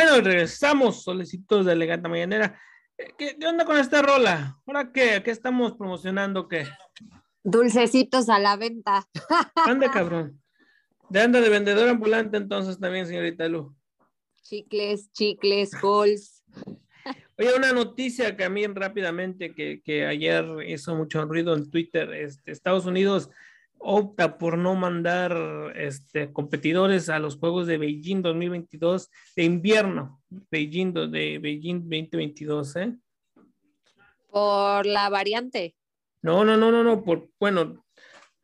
[0.09, 2.59] Bueno, regresamos, solicitos de Elegante Mañanera.
[2.97, 4.59] Eh, ¿Qué, qué onda con esta rola?
[4.65, 5.21] ¿Ahora qué?
[5.23, 6.47] ¿Qué estamos promocionando?
[6.47, 6.65] ¿Qué?
[7.43, 9.07] Dulcecitos a la venta.
[9.67, 10.41] Anda, cabrón.
[11.09, 13.75] De anda de vendedor ambulante entonces también, señorita Lu.
[14.41, 16.43] Chicles, chicles, cols.
[17.37, 22.11] Oye, una noticia que a mí rápidamente, que, que ayer hizo mucho ruido en Twitter,
[22.13, 23.29] este, Estados Unidos
[23.79, 30.21] opta por no mandar este, competidores a los Juegos de Beijing 2022 de invierno,
[30.51, 32.97] Beijing de Beijing 2022, ¿eh?
[34.29, 35.75] Por la variante.
[36.21, 37.83] No, no, no, no, no, por, bueno,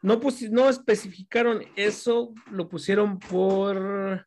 [0.02, 0.20] no,
[0.50, 4.26] no especificaron eso, lo pusieron por,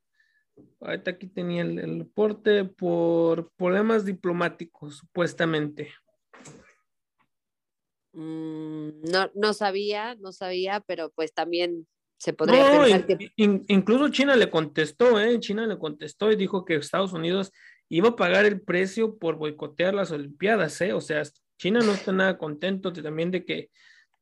[0.80, 5.90] ahorita aquí tenía el, el reporte, por problemas diplomáticos, supuestamente.
[8.12, 11.86] Mm, no, no sabía, no sabía, pero pues también
[12.16, 15.38] se podría No, pensar in- que in- incluso China le contestó, ¿eh?
[15.40, 17.52] China le contestó y dijo que Estados Unidos
[17.88, 20.92] iba a pagar el precio por boicotear las Olimpiadas, ¿eh?
[20.92, 21.22] O sea,
[21.58, 23.70] China no está nada contento de- también de que,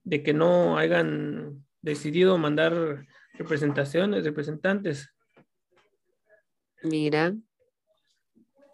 [0.05, 5.09] de que no hayan decidido mandar representaciones, representantes.
[6.83, 7.35] Mira.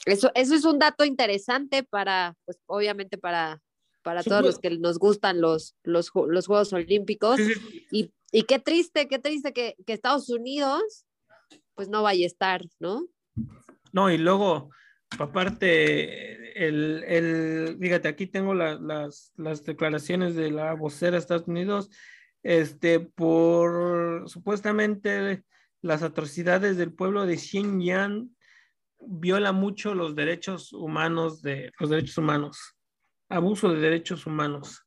[0.04, 3.60] Eso, eso es un dato interesante para, pues obviamente para,
[4.03, 4.55] para todos pues.
[4.55, 7.38] los que nos gustan los, los, los Juegos Olímpicos.
[7.90, 11.07] Y, y qué triste, qué triste que, que Estados Unidos
[11.74, 13.07] pues no vaya a estar, ¿no?
[13.92, 14.70] No, y luego,
[15.18, 21.48] aparte, el, el, fíjate, aquí tengo la- las, las declaraciones de la vocera de Estados
[21.48, 21.90] Unidos,
[22.42, 25.44] este, por supuestamente
[25.80, 28.30] las atrocidades del pueblo de Xinjiang
[29.00, 32.59] viola mucho los derechos humanos de los derechos humanos,
[33.33, 34.87] abuso de derechos humanos.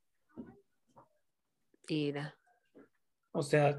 [3.32, 3.78] O sea,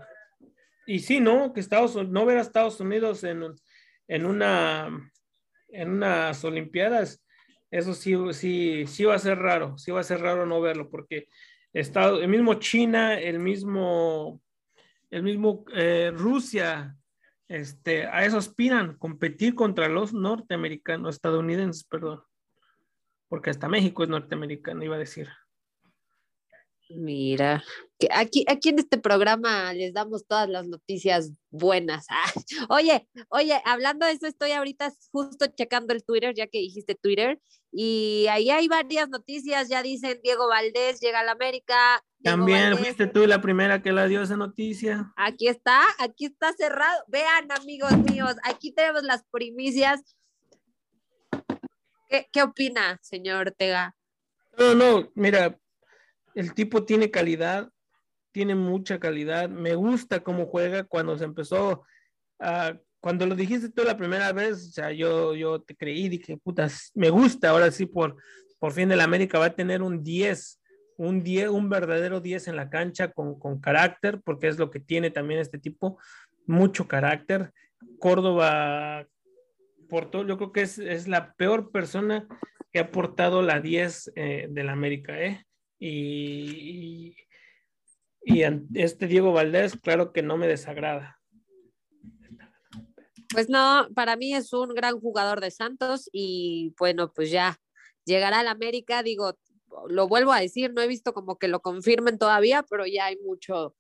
[0.87, 1.53] y sí, ¿no?
[1.53, 3.43] Que Estados Unidos, no ver a Estados Unidos en,
[4.09, 5.13] en una
[5.69, 7.23] en unas Olimpiadas,
[7.71, 10.89] eso sí, sí, sí va a ser raro, sí va a ser raro no verlo,
[10.89, 11.29] porque
[11.73, 14.41] Estado, el mismo China, el mismo,
[15.11, 16.97] el mismo eh, Rusia,
[17.49, 22.23] este, a eso aspiran, competir contra los norteamericanos, estadounidenses, perdón,
[23.29, 25.29] porque hasta México es norteamericano, iba a decir.
[26.89, 27.65] Mira,
[27.99, 32.07] que aquí, aquí en este programa les damos todas las noticias buenas.
[32.17, 32.33] Ah,
[32.69, 37.41] oye, oye, hablando de eso, estoy ahorita justo checando el Twitter, ya que dijiste Twitter,
[37.73, 42.03] y ahí hay varias noticias, ya dicen Diego Valdés llega a la América.
[42.19, 45.13] Diego También Valdés, fuiste tú la primera que la dio esa noticia.
[45.17, 47.03] Aquí está, aquí está cerrado.
[47.09, 50.01] Vean, amigos míos, aquí tenemos las primicias.
[52.09, 53.95] ¿Qué, qué opina, señor Ortega?
[54.59, 55.59] No, no, mira,
[56.35, 57.71] el tipo tiene calidad,
[58.33, 59.49] tiene mucha calidad.
[59.49, 61.85] Me gusta cómo juega cuando se empezó
[62.39, 62.79] a.
[63.01, 66.91] Cuando lo dijiste tú la primera vez, o sea, yo, yo te creí, dije, putas,
[66.95, 68.17] me gusta, ahora sí, por,
[68.59, 70.61] por fin el América va a tener un 10,
[70.97, 74.81] un 10, un verdadero 10 en la cancha con, con carácter, porque es lo que
[74.81, 75.99] tiene también este tipo,
[76.47, 77.53] mucho carácter.
[78.01, 79.07] Córdoba,
[79.89, 82.27] por yo creo que es, es la peor persona
[82.73, 85.45] que ha aportado la 10 eh, del América, ¿eh?
[85.79, 87.15] Y,
[88.25, 88.43] y, y
[88.75, 91.21] este Diego Valdés, claro que no me desagrada.
[93.33, 97.59] Pues no, para mí es un gran jugador de Santos y bueno, pues ya
[98.05, 99.37] llegará al América, digo,
[99.89, 103.19] lo vuelvo a decir, no he visto como que lo confirmen todavía, pero ya hay
[103.19, 103.75] mucho,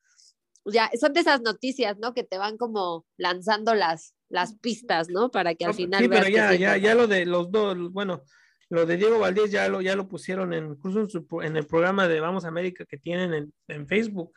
[0.64, 2.12] ya son de esas noticias, ¿no?
[2.12, 5.30] Que te van como lanzando las, las pistas, ¿no?
[5.30, 8.22] Para que al final sí, pero ya, ya, ya lo de los dos, bueno,
[8.68, 11.56] lo de Diego Valdés ya lo, ya lo pusieron en, incluso en, su, pro- en
[11.56, 14.32] el programa de Vamos América que tienen en, en Facebook,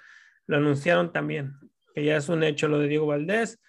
[0.46, 1.54] lo anunciaron también,
[1.96, 3.60] que ya es un hecho lo de Diego Valdés.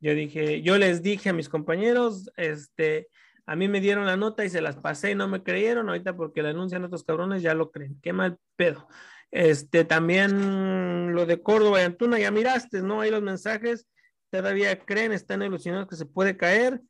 [0.00, 3.08] Yo dije, yo les dije a mis compañeros, este,
[3.46, 6.16] a mí me dieron la nota y se las pasé y no me creyeron, ahorita
[6.16, 8.86] porque la anuncian otros cabrones ya lo creen, qué mal pedo.
[9.30, 13.00] Este, también lo de Córdoba y Antuna, ya miraste, ¿no?
[13.00, 13.86] Ahí los mensajes,
[14.30, 16.80] todavía creen, están ilusionados que se puede caer,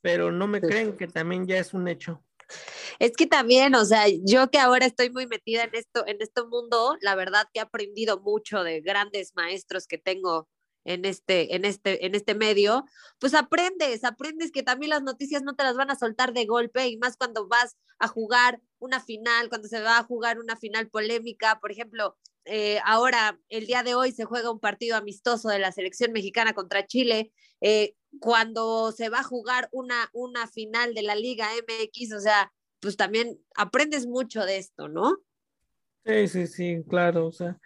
[0.00, 0.66] pero no me Sí.
[0.66, 2.24] creen que también ya es un hecho.
[2.98, 6.42] Es que también, o sea, yo que ahora estoy muy metida en esto, en este
[6.44, 10.48] mundo, la verdad que he aprendido mucho de grandes maestros que tengo
[10.84, 12.86] en este, en este, en este medio,
[13.18, 16.88] pues aprendes, aprendes que también las noticias no te las van a soltar de golpe
[16.88, 20.88] y más cuando vas a jugar una final, cuando se va a jugar una final
[20.88, 25.58] polémica, por ejemplo, eh, ahora el día de hoy se juega un partido amistoso de
[25.58, 31.02] la selección mexicana contra Chile, eh, cuando se va a jugar una, una final de
[31.02, 35.18] la Liga MX, o sea, pues también aprendes mucho de esto, ¿no?
[36.04, 37.58] Sí, sí, sí, claro, o sea.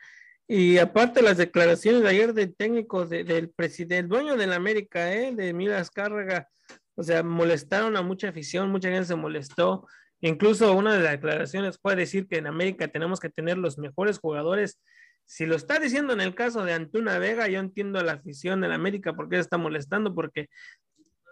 [0.48, 4.56] Y aparte las declaraciones de ayer del técnico, de- del presidente, el dueño de la
[4.56, 5.32] América, ¿eh?
[5.34, 6.48] de Milas Cárraga,
[6.94, 9.86] o sea, molestaron a mucha afición, mucha gente se molestó.
[10.22, 14.18] Incluso una de las declaraciones fue decir que en América tenemos que tener los mejores
[14.18, 14.80] jugadores.
[15.24, 18.60] Si lo está diciendo en el caso de Antuna Vega, yo entiendo a la afición
[18.60, 20.48] de la América porque está molestando, porque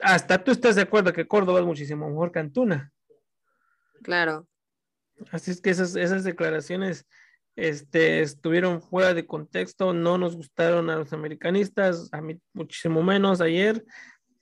[0.03, 2.93] hasta tú estás de acuerdo que Córdoba es muchísimo mejor que Antuna.
[4.03, 4.49] Claro.
[5.31, 7.07] Así es que esas, esas declaraciones
[7.55, 13.41] este, estuvieron fuera de contexto, no nos gustaron a los americanistas, a mí muchísimo menos
[13.41, 13.85] ayer,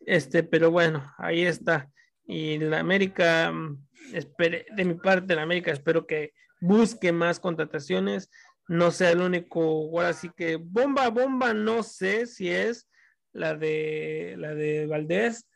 [0.07, 1.91] este, pero bueno, ahí está.
[2.27, 8.31] Y la América, mm, espere- de mi parte, la América espero que busque más contrataciones,
[8.69, 12.89] no sea el único, ahora sí que bomba, bomba, no sé si es
[13.33, 15.49] la de, la de Valdés,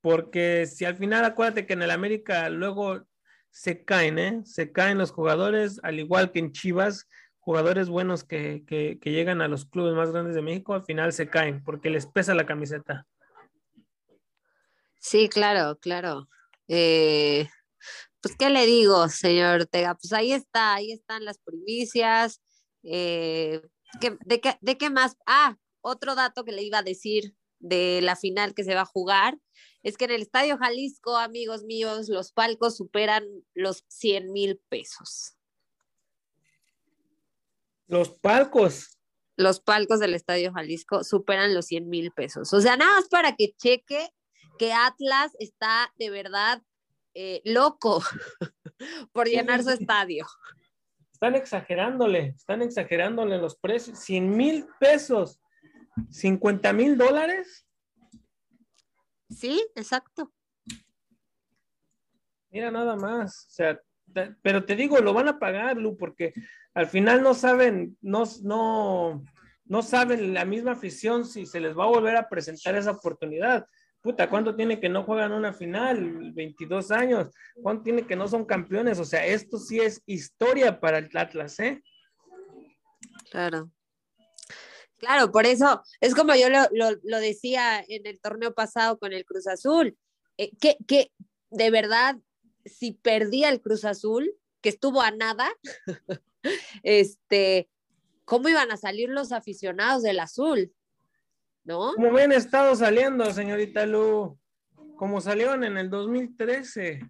[0.00, 3.06] porque si al final acuérdate que en el América luego
[3.50, 4.42] se caen, ¿eh?
[4.44, 7.08] Se caen los jugadores, al igual que en Chivas,
[7.46, 11.28] jugadores buenos que, que, llegan a los clubes más grandes de México al final se
[11.28, 13.06] caen porque les pesa la camiseta.
[14.98, 16.28] Sí, claro, claro.
[16.66, 17.48] Eh,
[18.26, 19.94] pues, ¿qué le digo, señor Ortega?
[19.94, 22.42] Pues ahí está, ahí están las primicias.
[22.82, 23.60] Eh,
[24.00, 25.16] ¿qué- de, qué, ¿De qué más?
[25.26, 28.84] Ah, otro dato que le iba a decir de la final que se va a
[28.86, 29.38] jugar
[29.84, 33.24] es que en el Estadio Jalisco, amigos míos, los palcos superan
[33.54, 35.36] los 100 mil pesos.
[37.86, 38.98] Los palcos.
[39.36, 42.52] Los palcos del Estadio Jalisco superan los 100 mil pesos.
[42.52, 44.10] O sea, nada más para que cheque
[44.58, 46.60] que Atlas está de verdad
[47.18, 48.02] eh, loco
[49.12, 50.26] por llenar su estadio.
[51.10, 53.98] Están exagerándole, están exagerándole los precios.
[54.00, 55.40] 100 mil pesos,
[56.10, 57.66] 50 mil dólares.
[59.30, 60.30] Sí, exacto.
[62.50, 63.46] Mira nada más.
[63.46, 63.80] O sea,
[64.12, 66.34] te- pero te digo, lo van a pagar, Lu, porque
[66.74, 69.24] al final no saben, no, no,
[69.64, 73.66] no saben la misma afición si se les va a volver a presentar esa oportunidad.
[74.06, 76.30] Puta, ¿cuánto tiene que no juegan una final?
[76.32, 77.28] 22 años.
[77.60, 79.00] ¿Cuánto tiene que no son campeones?
[79.00, 81.82] O sea, esto sí es historia para el Atlas, ¿eh?
[83.32, 83.72] Claro.
[84.98, 86.68] Claro, por eso es como yo lo,
[87.02, 89.98] lo- decía en el torneo pasado con el Cruz Azul,
[90.38, 91.10] eh, que, que
[91.50, 92.14] de verdad,
[92.64, 95.50] si perdía el Cruz Azul, que estuvo a nada,
[96.84, 97.68] este,
[98.24, 100.72] ¿cómo iban a salir los aficionados del azul?
[101.66, 101.92] ¿No?
[101.94, 104.38] Como ven, estado saliendo, señorita Lu,
[104.96, 107.00] como salieron en el 2013.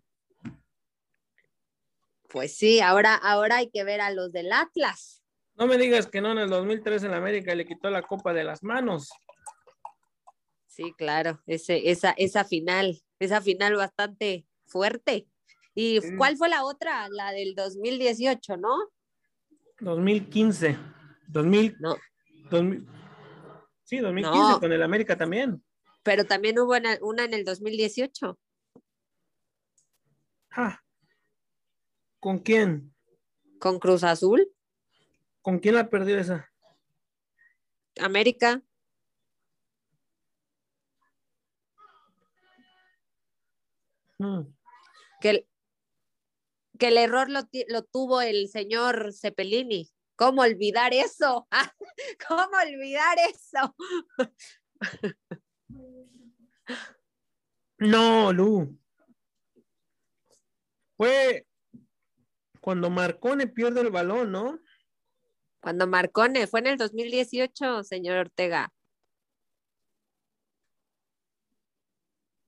[2.28, 5.22] Pues sí, ahora, ahora hay que ver a los del Atlas.
[5.56, 8.44] No me digas que no en el 2013 en América le quitó la copa de
[8.44, 9.10] las manos.
[10.66, 15.26] Sí, claro, ese, esa, esa final, esa final bastante fuerte.
[15.74, 16.16] ¿Y Sí.
[16.16, 17.08] cuál fue la otra?
[17.10, 18.74] La del 2018, ¿no?
[19.80, 20.78] 2015.
[21.28, 21.96] 2000, No,
[22.50, 22.86] 2000
[23.86, 24.60] sí, 2015 No.
[24.60, 25.64] con el América también.
[26.02, 28.38] pero también hubo una, en el 2018.
[30.50, 30.80] Ah.
[32.20, 32.92] ¿Con quién?
[33.58, 34.46] con Cruz Azul,
[35.40, 36.52] ¿Con quién la perdió esa?
[38.00, 38.62] América.
[44.18, 44.42] Mm.
[45.20, 45.46] que el,
[46.78, 49.90] que el error lo, lo tuvo el señor Cepelini.
[50.16, 51.46] ¿Cómo olvidar eso?
[52.28, 53.76] ¿Cómo olvidar eso?
[57.78, 58.78] No, Lu.
[60.96, 61.46] Fue
[62.62, 64.58] cuando Marcone pierde el balón, ¿no?
[65.60, 68.72] Cuando Marcone, fue en el 2018, señor Ortega.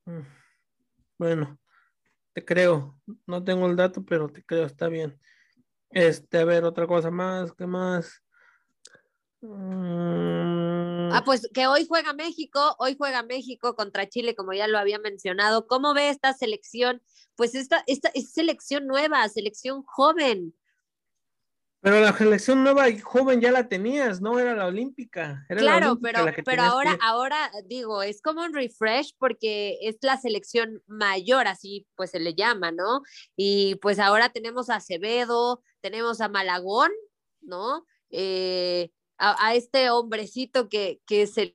[0.07, 0.23] Mm.
[1.19, 1.59] Bueno,
[2.33, 2.99] te creo.
[3.27, 5.19] No tengo el dato, pero te creo, está bien.
[5.91, 8.23] Este, a ver, otra cosa más, ¿qué más?
[9.41, 14.79] Mm, Ah, pues que hoy juega México, hoy juega México contra Chile, como ya lo
[14.79, 15.67] había mencionado.
[15.67, 17.03] ¿Cómo ve esta selección?
[17.37, 20.55] Pues esta, esta es selección nueva, selección joven.
[21.81, 24.39] pero la selección nueva y joven ya la tenías, ¿no?
[24.39, 25.47] Era la olímpica.
[25.49, 29.15] Era la Claro, olímpica pero, la pero que ahora, ahora digo, es como un refresh
[29.17, 33.03] porque es la selección mayor, así pues se le llama, ¿no?
[33.37, 36.91] Y pues ahora tenemos a Acevedo, tenemos a Malagón,
[37.41, 37.87] ¿no?
[38.11, 41.51] Eh, a, a este hombrecito que, que, se,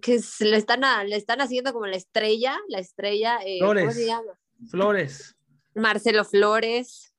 [0.00, 3.72] que se le, están a- le están haciendo como la estrella, la estrella, eh, ¿cómo
[3.72, 3.94] Flores.
[3.96, 4.38] se llama?
[4.70, 5.36] Flores.
[5.74, 7.10] Marcelo Flores.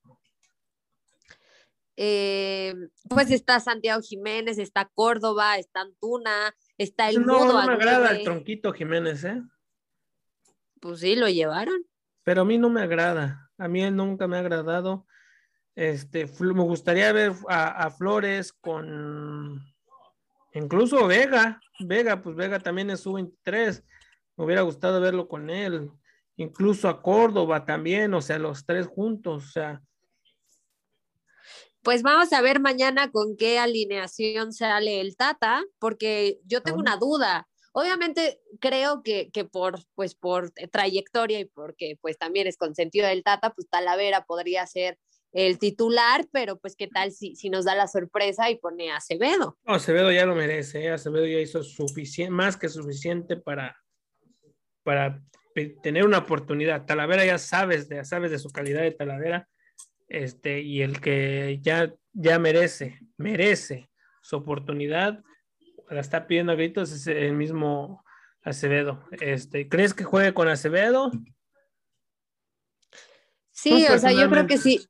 [1.97, 2.73] Eh,
[3.09, 8.11] pues está Santiago Jiménez, está Córdoba, está Antuna, está el No, Mudo no me agrada
[8.11, 9.41] el tronquito Jiménez, ¿eh?
[10.81, 11.85] Pues sí, lo llevaron.
[12.23, 13.49] Pero a mí no me agrada.
[13.57, 15.05] A mí él nunca me ha agradado.
[15.75, 19.61] Este, me gustaría ver a, a Flores con
[20.53, 21.61] incluso Vega.
[21.79, 23.83] Vega, pues Vega también es sub-23.
[24.37, 25.91] Me hubiera gustado verlo con él.
[26.37, 29.45] Incluso a Córdoba también, o sea, los tres juntos.
[29.45, 29.81] O sea,
[31.81, 36.81] Pues vamos a ver mañana con qué alineación sale el Tata, porque yo tengo Ah.
[36.81, 37.47] una duda.
[37.73, 43.23] Obviamente creo que, que por, pues por trayectoria y porque pues también es consentido del
[43.23, 44.97] Tata, pues Talavera podría ser
[45.35, 48.97] el titular, pero pues qué tal si, si nos da la sorpresa y pone a
[48.97, 49.57] Acevedo.
[49.65, 50.85] no, Acevedo ya lo merece.
[50.85, 50.91] ¿eh?
[50.91, 53.77] Acevedo ya hizo suficiente, más que suficiente para,
[54.83, 55.21] para
[55.83, 56.85] tener una oportunidad.
[56.85, 59.49] Talavera ya sabes, de, sabes de su calidad de Talavera.
[60.07, 63.89] Este, y el que ya, ya merece, merece
[64.21, 65.21] su oportunidad,
[65.89, 68.05] la está pidiendo a gritos, es el mismo
[68.41, 69.03] Acevedo.
[69.11, 71.11] Este, ¿crees que juegue con Acevedo?
[73.51, 74.87] Sí, o sea, yo creo que sí.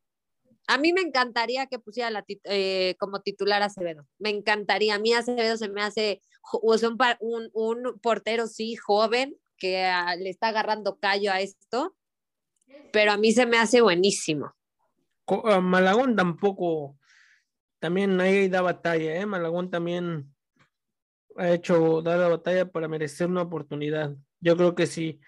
[0.67, 4.07] A mí me encantaría que pusiera la tit- eh, como titular Acevedo.
[4.19, 4.95] Me encantaría.
[4.95, 6.89] A mí Acevedo se me hace o sea,
[7.19, 11.95] un, un- portero, sí, joven, que ah, le está agarrando callo a esto,
[12.91, 14.53] pero a mí se me hace buenísimo.
[15.25, 16.97] Co- a Malagón tampoco,
[17.79, 19.25] también ahí da batalla, ¿eh?
[19.25, 20.33] Malagón también
[21.37, 24.15] ha hecho dar la batalla para merecer una oportunidad.
[24.39, 25.19] Yo creo que sí.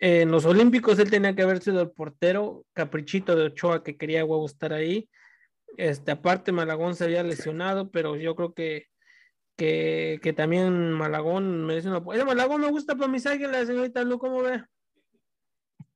[0.00, 4.24] En los Olímpicos él tenía que haber sido el portero, caprichito de Ochoa que quería
[4.24, 5.08] huevo estar ahí.
[5.76, 8.86] Este, aparte Malagón se había lesionado, pero yo creo que,
[9.56, 12.02] que, que también Malagón merece una.
[12.14, 14.64] Ese Malagón me gusta para mis águilas, señorita Lu, ¿cómo ve?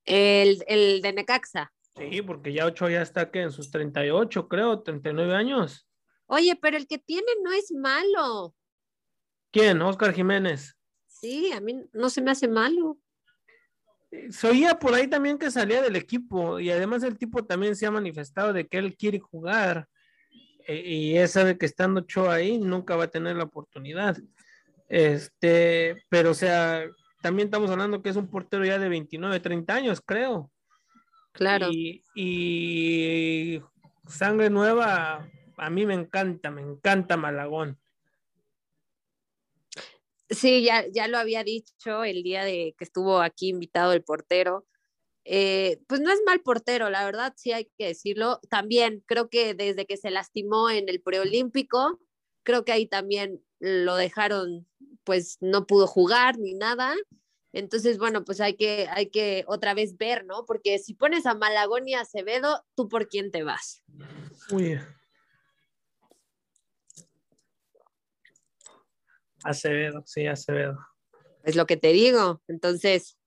[0.05, 1.73] El, el de Necaxa.
[1.97, 5.87] Sí, porque ya Ochoa ya está que en sus 38, creo, 39 años.
[6.27, 8.55] Oye, pero el que tiene no es malo.
[9.51, 9.83] ¿Quién?
[9.83, 10.75] Oscar Jiménez.
[11.07, 12.99] Sí, a mí no se me hace malo.
[14.31, 17.87] Se oía por ahí también que salía del equipo y además el tipo también se
[17.87, 19.89] ha manifestado de que él quiere jugar
[20.67, 24.19] eh, y él sabe que estando Ochoa ahí nunca va a tener la oportunidad.
[24.89, 26.85] Este, pero o sea,
[27.23, 30.51] también estamos hablando que es un portero ya de 29, 30 años, creo.
[31.33, 31.69] Claro.
[31.71, 33.63] Y, y
[34.07, 37.79] sangre nueva, a mí me encanta, me encanta Malagón.
[40.33, 44.67] Sí, ya, ya lo había dicho el día de que estuvo aquí invitado el portero.
[45.25, 48.41] Eh, pues no es mal portero, la verdad, sí hay que decirlo.
[48.49, 52.01] También creo que desde que se lastimó en el preolímpico,
[52.43, 54.67] creo que ahí también lo dejaron,
[55.05, 56.95] pues no pudo jugar ni nada.
[57.53, 60.47] Entonces, bueno, pues hay que, hay que otra vez ver, ¿no?
[60.47, 63.83] Porque si pones a Malagón y a Acevedo, ¿tú por quién te vas?
[64.51, 64.81] Uy.
[69.45, 70.79] Acevedo, sí, Acevedo.
[71.43, 72.43] Es lo que te digo.
[72.49, 73.19] Entonces,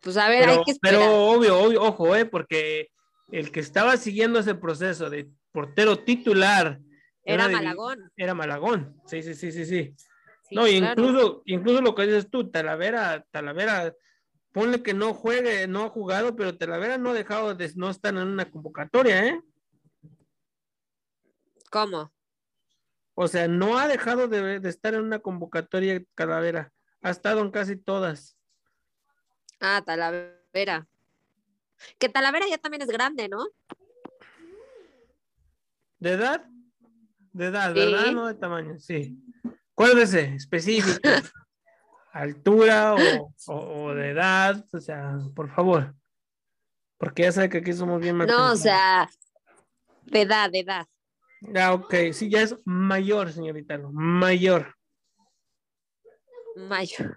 [0.00, 1.00] pues a ver, Pero, hay que esperar.
[1.00, 2.90] pero obvio, obvio, ojo, eh, porque
[3.32, 6.78] el que estaba siguiendo ese proceso de portero titular
[7.24, 8.12] Era Malagón.
[8.16, 9.94] Era Malagón, sí, sí, sí, sí, sí.
[10.42, 11.02] Sí, no, claro.
[11.02, 13.94] incluso, incluso lo que dices tú, Talavera, Talavera,
[14.52, 18.12] ponle que no juegue, no ha jugado, pero Talavera no ha dejado de no estar
[18.14, 19.40] en una convocatoria, ¿eh?
[21.70, 22.13] ¿Cómo?
[23.14, 27.50] O sea, no ha dejado de, de estar en una convocatoria Talavera, ha estado en
[27.50, 28.36] casi todas.
[29.60, 30.86] Ah, Talavera.
[31.98, 33.46] Que Talavera ya también es grande, ¿no?
[35.98, 36.44] ¿De edad?
[37.32, 37.78] De edad, Sí.
[37.80, 38.12] ¿verdad?
[38.12, 39.18] No de tamaño, sí.
[39.72, 41.00] Acuérdese, específico.
[42.12, 45.94] Altura o, o- o de edad, o sea, por favor.
[46.96, 49.08] Porque ya sabe que aquí somos bien No, o sea,
[50.02, 50.86] de edad, de edad.
[51.54, 54.74] Ah, ok, sí, ya es mayor, señorita, mayor.
[56.56, 57.16] Mayo.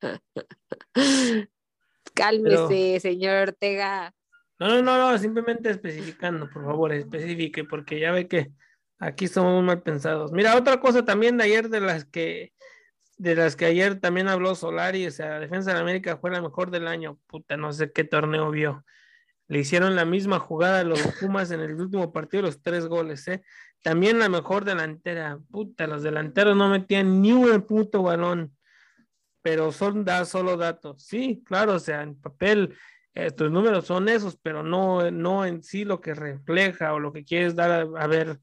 [2.14, 4.14] Cálmese, señor Ortega.
[4.58, 8.52] No, no, no, no, simplemente especificando, por favor, especifique, porque ya ve que
[8.98, 10.30] aquí somos mal pensados.
[10.32, 12.52] Mira, otra cosa también de ayer de las que,
[13.18, 16.40] de las que ayer también habló Solari, o sea, la defensa de América fue la
[16.40, 18.84] mejor del año, puta, no sé qué torneo vio.
[19.48, 23.26] Le hicieron la misma jugada a los Pumas en el último partido, los tres goles,
[23.28, 23.42] ¿eh?
[23.82, 28.56] También la mejor delantera, puta, los delanteros no metían ni un puto balón,
[29.42, 31.02] pero son da, solo datos.
[31.04, 32.74] Sí, claro, o sea, en papel
[33.14, 37.24] estos números son esos, pero no, no en sí lo que refleja o lo que
[37.24, 38.38] quieres dar a, a ver,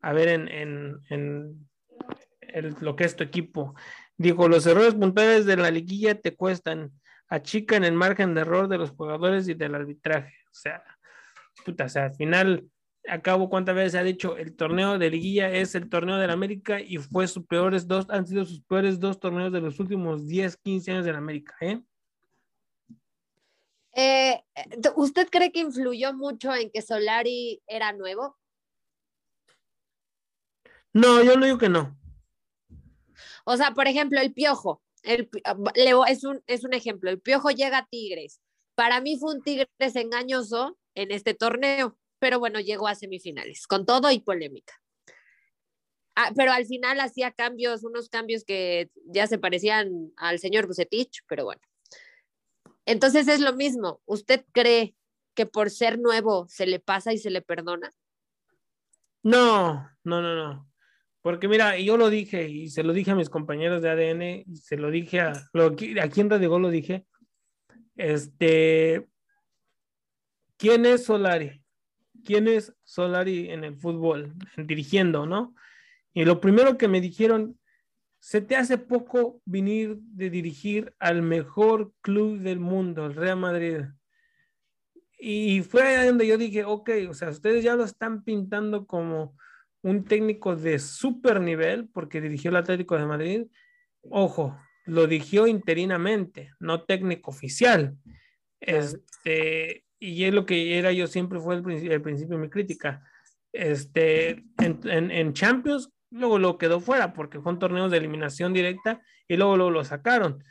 [0.00, 1.68] a ver en, en, en
[2.40, 3.74] el- lo que es tu equipo.
[4.16, 6.92] Dijo, los errores puntuales de la liguilla te cuestan,
[7.28, 10.34] achican el margen de error de los jugadores y del arbitraje.
[10.58, 10.82] O sea,
[11.64, 12.68] puta, o sea, al final,
[13.06, 16.80] acabo cuántas veces ha dicho, el torneo de liguilla es el torneo de la América
[16.80, 20.56] y fue sus peores dos, han sido sus peores dos torneos de los últimos 10,
[20.56, 21.80] 15 años de la América, ¿eh?
[23.94, 24.42] Eh,
[24.96, 28.36] ¿Usted cree que influyó mucho en que Solari era nuevo?
[30.92, 31.96] No, yo no digo que no.
[33.44, 34.82] O sea, por ejemplo, el Piojo.
[35.02, 35.72] El, voy-
[36.08, 37.10] es, un, es un ejemplo.
[37.10, 38.40] El Piojo llega a Tigres.
[38.78, 43.84] Para mí fue un Tigres engañoso en este torneo, pero bueno, llegó a semifinales, con
[43.84, 44.72] todo y polémica.
[46.14, 51.24] Ah, pero al final hacía cambios, unos cambios que ya se parecían al señor Bucetich,
[51.26, 51.60] pero bueno.
[52.86, 54.00] Entonces es lo mismo.
[54.06, 54.94] ¿Usted cree
[55.34, 57.90] que por ser nuevo se le pasa y se le perdona?
[59.24, 60.70] No, no, no, no.
[61.20, 64.56] Porque mira, yo lo dije y se lo dije a mis compañeros de ADN y
[64.58, 67.04] se lo dije a, lo, aquí en Radio Gol lo dije.
[67.98, 69.08] Este,
[70.56, 71.64] ¿quién es Solari?
[72.24, 75.54] ¿Quién es Solari en el fútbol, dirigiendo, no?
[76.14, 77.58] Y lo primero que me dijeron,
[78.20, 83.80] se te hace poco venir de dirigir al mejor club del mundo, el Real Madrid.
[85.20, 89.36] y fue ahí donde yo dije, ok, o sea, ustedes ya lo están pintando como
[89.82, 93.46] un técnico de super nivel porque dirigió el Atlético de Madrid.
[94.02, 94.56] Ojo,
[94.88, 97.96] lo dirigió interinamente, no técnico oficial.
[98.60, 103.02] Este, y es lo que era yo siempre fue el, principio, de mi crítica.
[103.52, 109.00] Este, en, en, Champions, luego lo quedó fuera porque fue un torneo de eliminación directa
[109.28, 110.42] y luego, lo sacaron.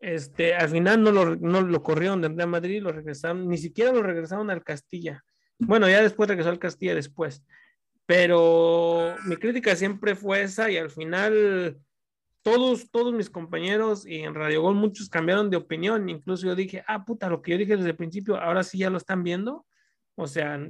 [0.00, 3.92] Este, al final no lo, no lo corrieron de Real Madrid, lo regresaron, ni siquiera
[3.92, 5.24] lo regresaron al Castilla.
[5.58, 7.44] Bueno, ya después regresó al Castilla después.
[8.06, 11.78] Pero mi crítica siempre fue esa y al final
[12.42, 16.08] todos, todos mis compañeros y en Radio Gol muchos cambiaron de opinión.
[16.08, 18.90] Incluso yo dije, ah, puta, lo que yo dije desde el principio, ahora sí ya
[18.90, 19.66] lo están viendo.
[20.14, 20.60] O sea,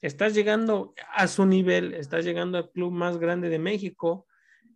[0.00, 4.26] estás llegando a su nivel, estás llegando al club más grande de México,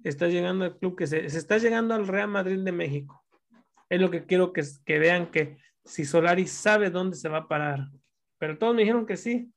[0.05, 3.25] estás llegando al club que se, se está llegando al Real Madrid de México.
[3.89, 7.49] Es lo que quiero que, que vean que si Solari sabe dónde se va a
[7.49, 7.89] parar.
[8.39, 9.53] Pero todos me dijeron que sí.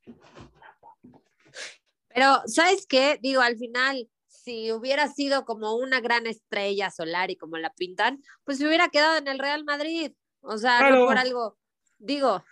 [2.07, 3.19] Pero, ¿sabes qué?
[3.21, 4.09] Digo, al final,
[4.43, 8.89] si hubiera sido como una gran estrella solar y como la pintan, pues se hubiera
[8.89, 10.13] quedado en el Real Madrid.
[10.41, 11.57] O sea, no por algo.
[11.97, 12.43] Digo.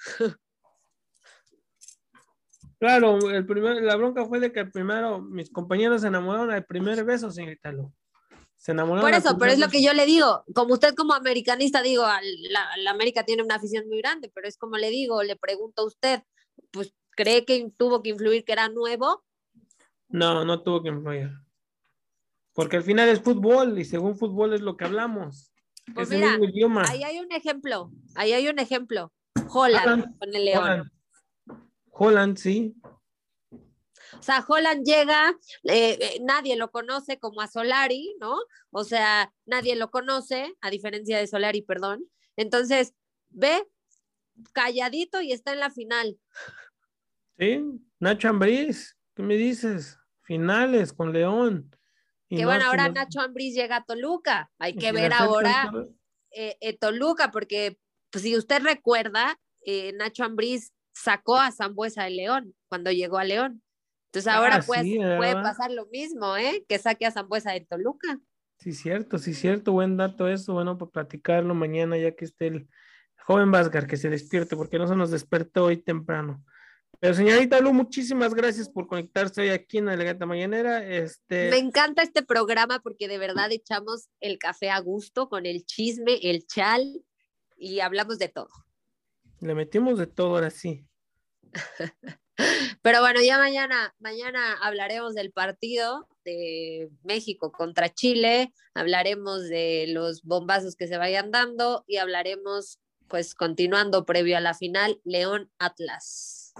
[2.79, 7.03] Claro, el primer, la bronca fue de que primero mis compañeros se enamoraron al primer
[7.03, 7.73] beso, señorita.
[8.55, 9.09] Se enamoraron.
[9.09, 10.43] Por eso, pero es lo que yo le digo.
[10.53, 14.57] Como usted como americanista, digo, la, la América tiene una afición muy grande, pero es
[14.57, 16.21] como le digo, le pregunto a usted,
[16.69, 19.23] pues, ¿cree que tuvo que influir que era nuevo?
[20.09, 21.31] No, no tuvo que influir.
[22.57, 25.53] Porque al final es fútbol y según fútbol es lo que hablamos.
[25.93, 26.85] Pues es mira, idioma.
[26.89, 29.13] ahí hay un ejemplo, ahí hay un ejemplo.
[29.47, 30.91] Holland, con el León.
[31.91, 32.35] Holland.
[32.39, 32.75] sí.
[34.17, 38.35] O sea, Holland llega, eh, eh, nadie lo conoce como a Solari, ¿no?
[38.71, 42.05] O sea, nadie lo conoce, a diferencia de Solari, perdón.
[42.37, 42.95] Entonces,
[43.29, 43.67] ve
[44.53, 46.17] calladito y está en la final.
[47.37, 47.63] Sí,
[47.99, 49.99] Nacho Ambriz, ¿qué me dices?
[50.23, 51.69] Finales con León.
[52.29, 54.51] Que bueno, ahora Nacho Ambriz llega a Toluca.
[54.59, 55.71] Hay que ver ahora
[56.31, 57.79] eh, Toluca, porque
[58.11, 59.39] pues, si usted recuerda,
[59.95, 63.61] Nacho Ambriz sacó a Zambuesa de León cuando llegó a León.
[64.07, 64.81] Entonces ahora ah, pues,
[65.17, 66.65] puede pasar lo mismo, ¿eh?
[66.67, 68.19] Que saque a Zambuesa de Toluca.
[68.59, 72.67] Sí, cierto, sí, cierto, buen dato eso, bueno, para platicarlo mañana ya que esté el
[73.19, 76.43] joven Vázquez, que se despierte, porque no se nos despertó hoy temprano.
[76.99, 80.83] Pero señorita Lu, muchísimas gracias por conectarse hoy aquí en la Elegante Mañanera.
[80.87, 81.51] Este...
[81.51, 86.19] Me encanta este programa porque de verdad echamos el café a gusto con el chisme,
[86.23, 87.03] el chal
[87.55, 88.49] y hablamos de todo.
[89.41, 90.87] Le metimos de todo ahora sí.
[92.81, 100.23] Pero bueno, ya mañana, mañana hablaremos del partido de México contra Chile, hablaremos de los
[100.23, 106.53] bombazos que se vayan dando y hablaremos, pues continuando previo a la final, León Atlas.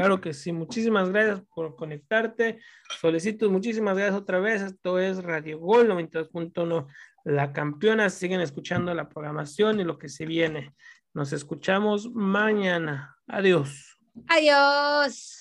[0.00, 2.58] Claro que sí, muchísimas gracias por conectarte.
[3.00, 4.62] Solicito muchísimas gracias otra vez.
[4.62, 6.86] Esto es Radio Gol 92.1,
[7.24, 8.08] la campeona.
[8.08, 10.74] Siguen escuchando la programación y lo que se viene.
[11.12, 13.14] Nos escuchamos mañana.
[13.26, 13.98] Adiós.
[14.26, 15.39] Adiós.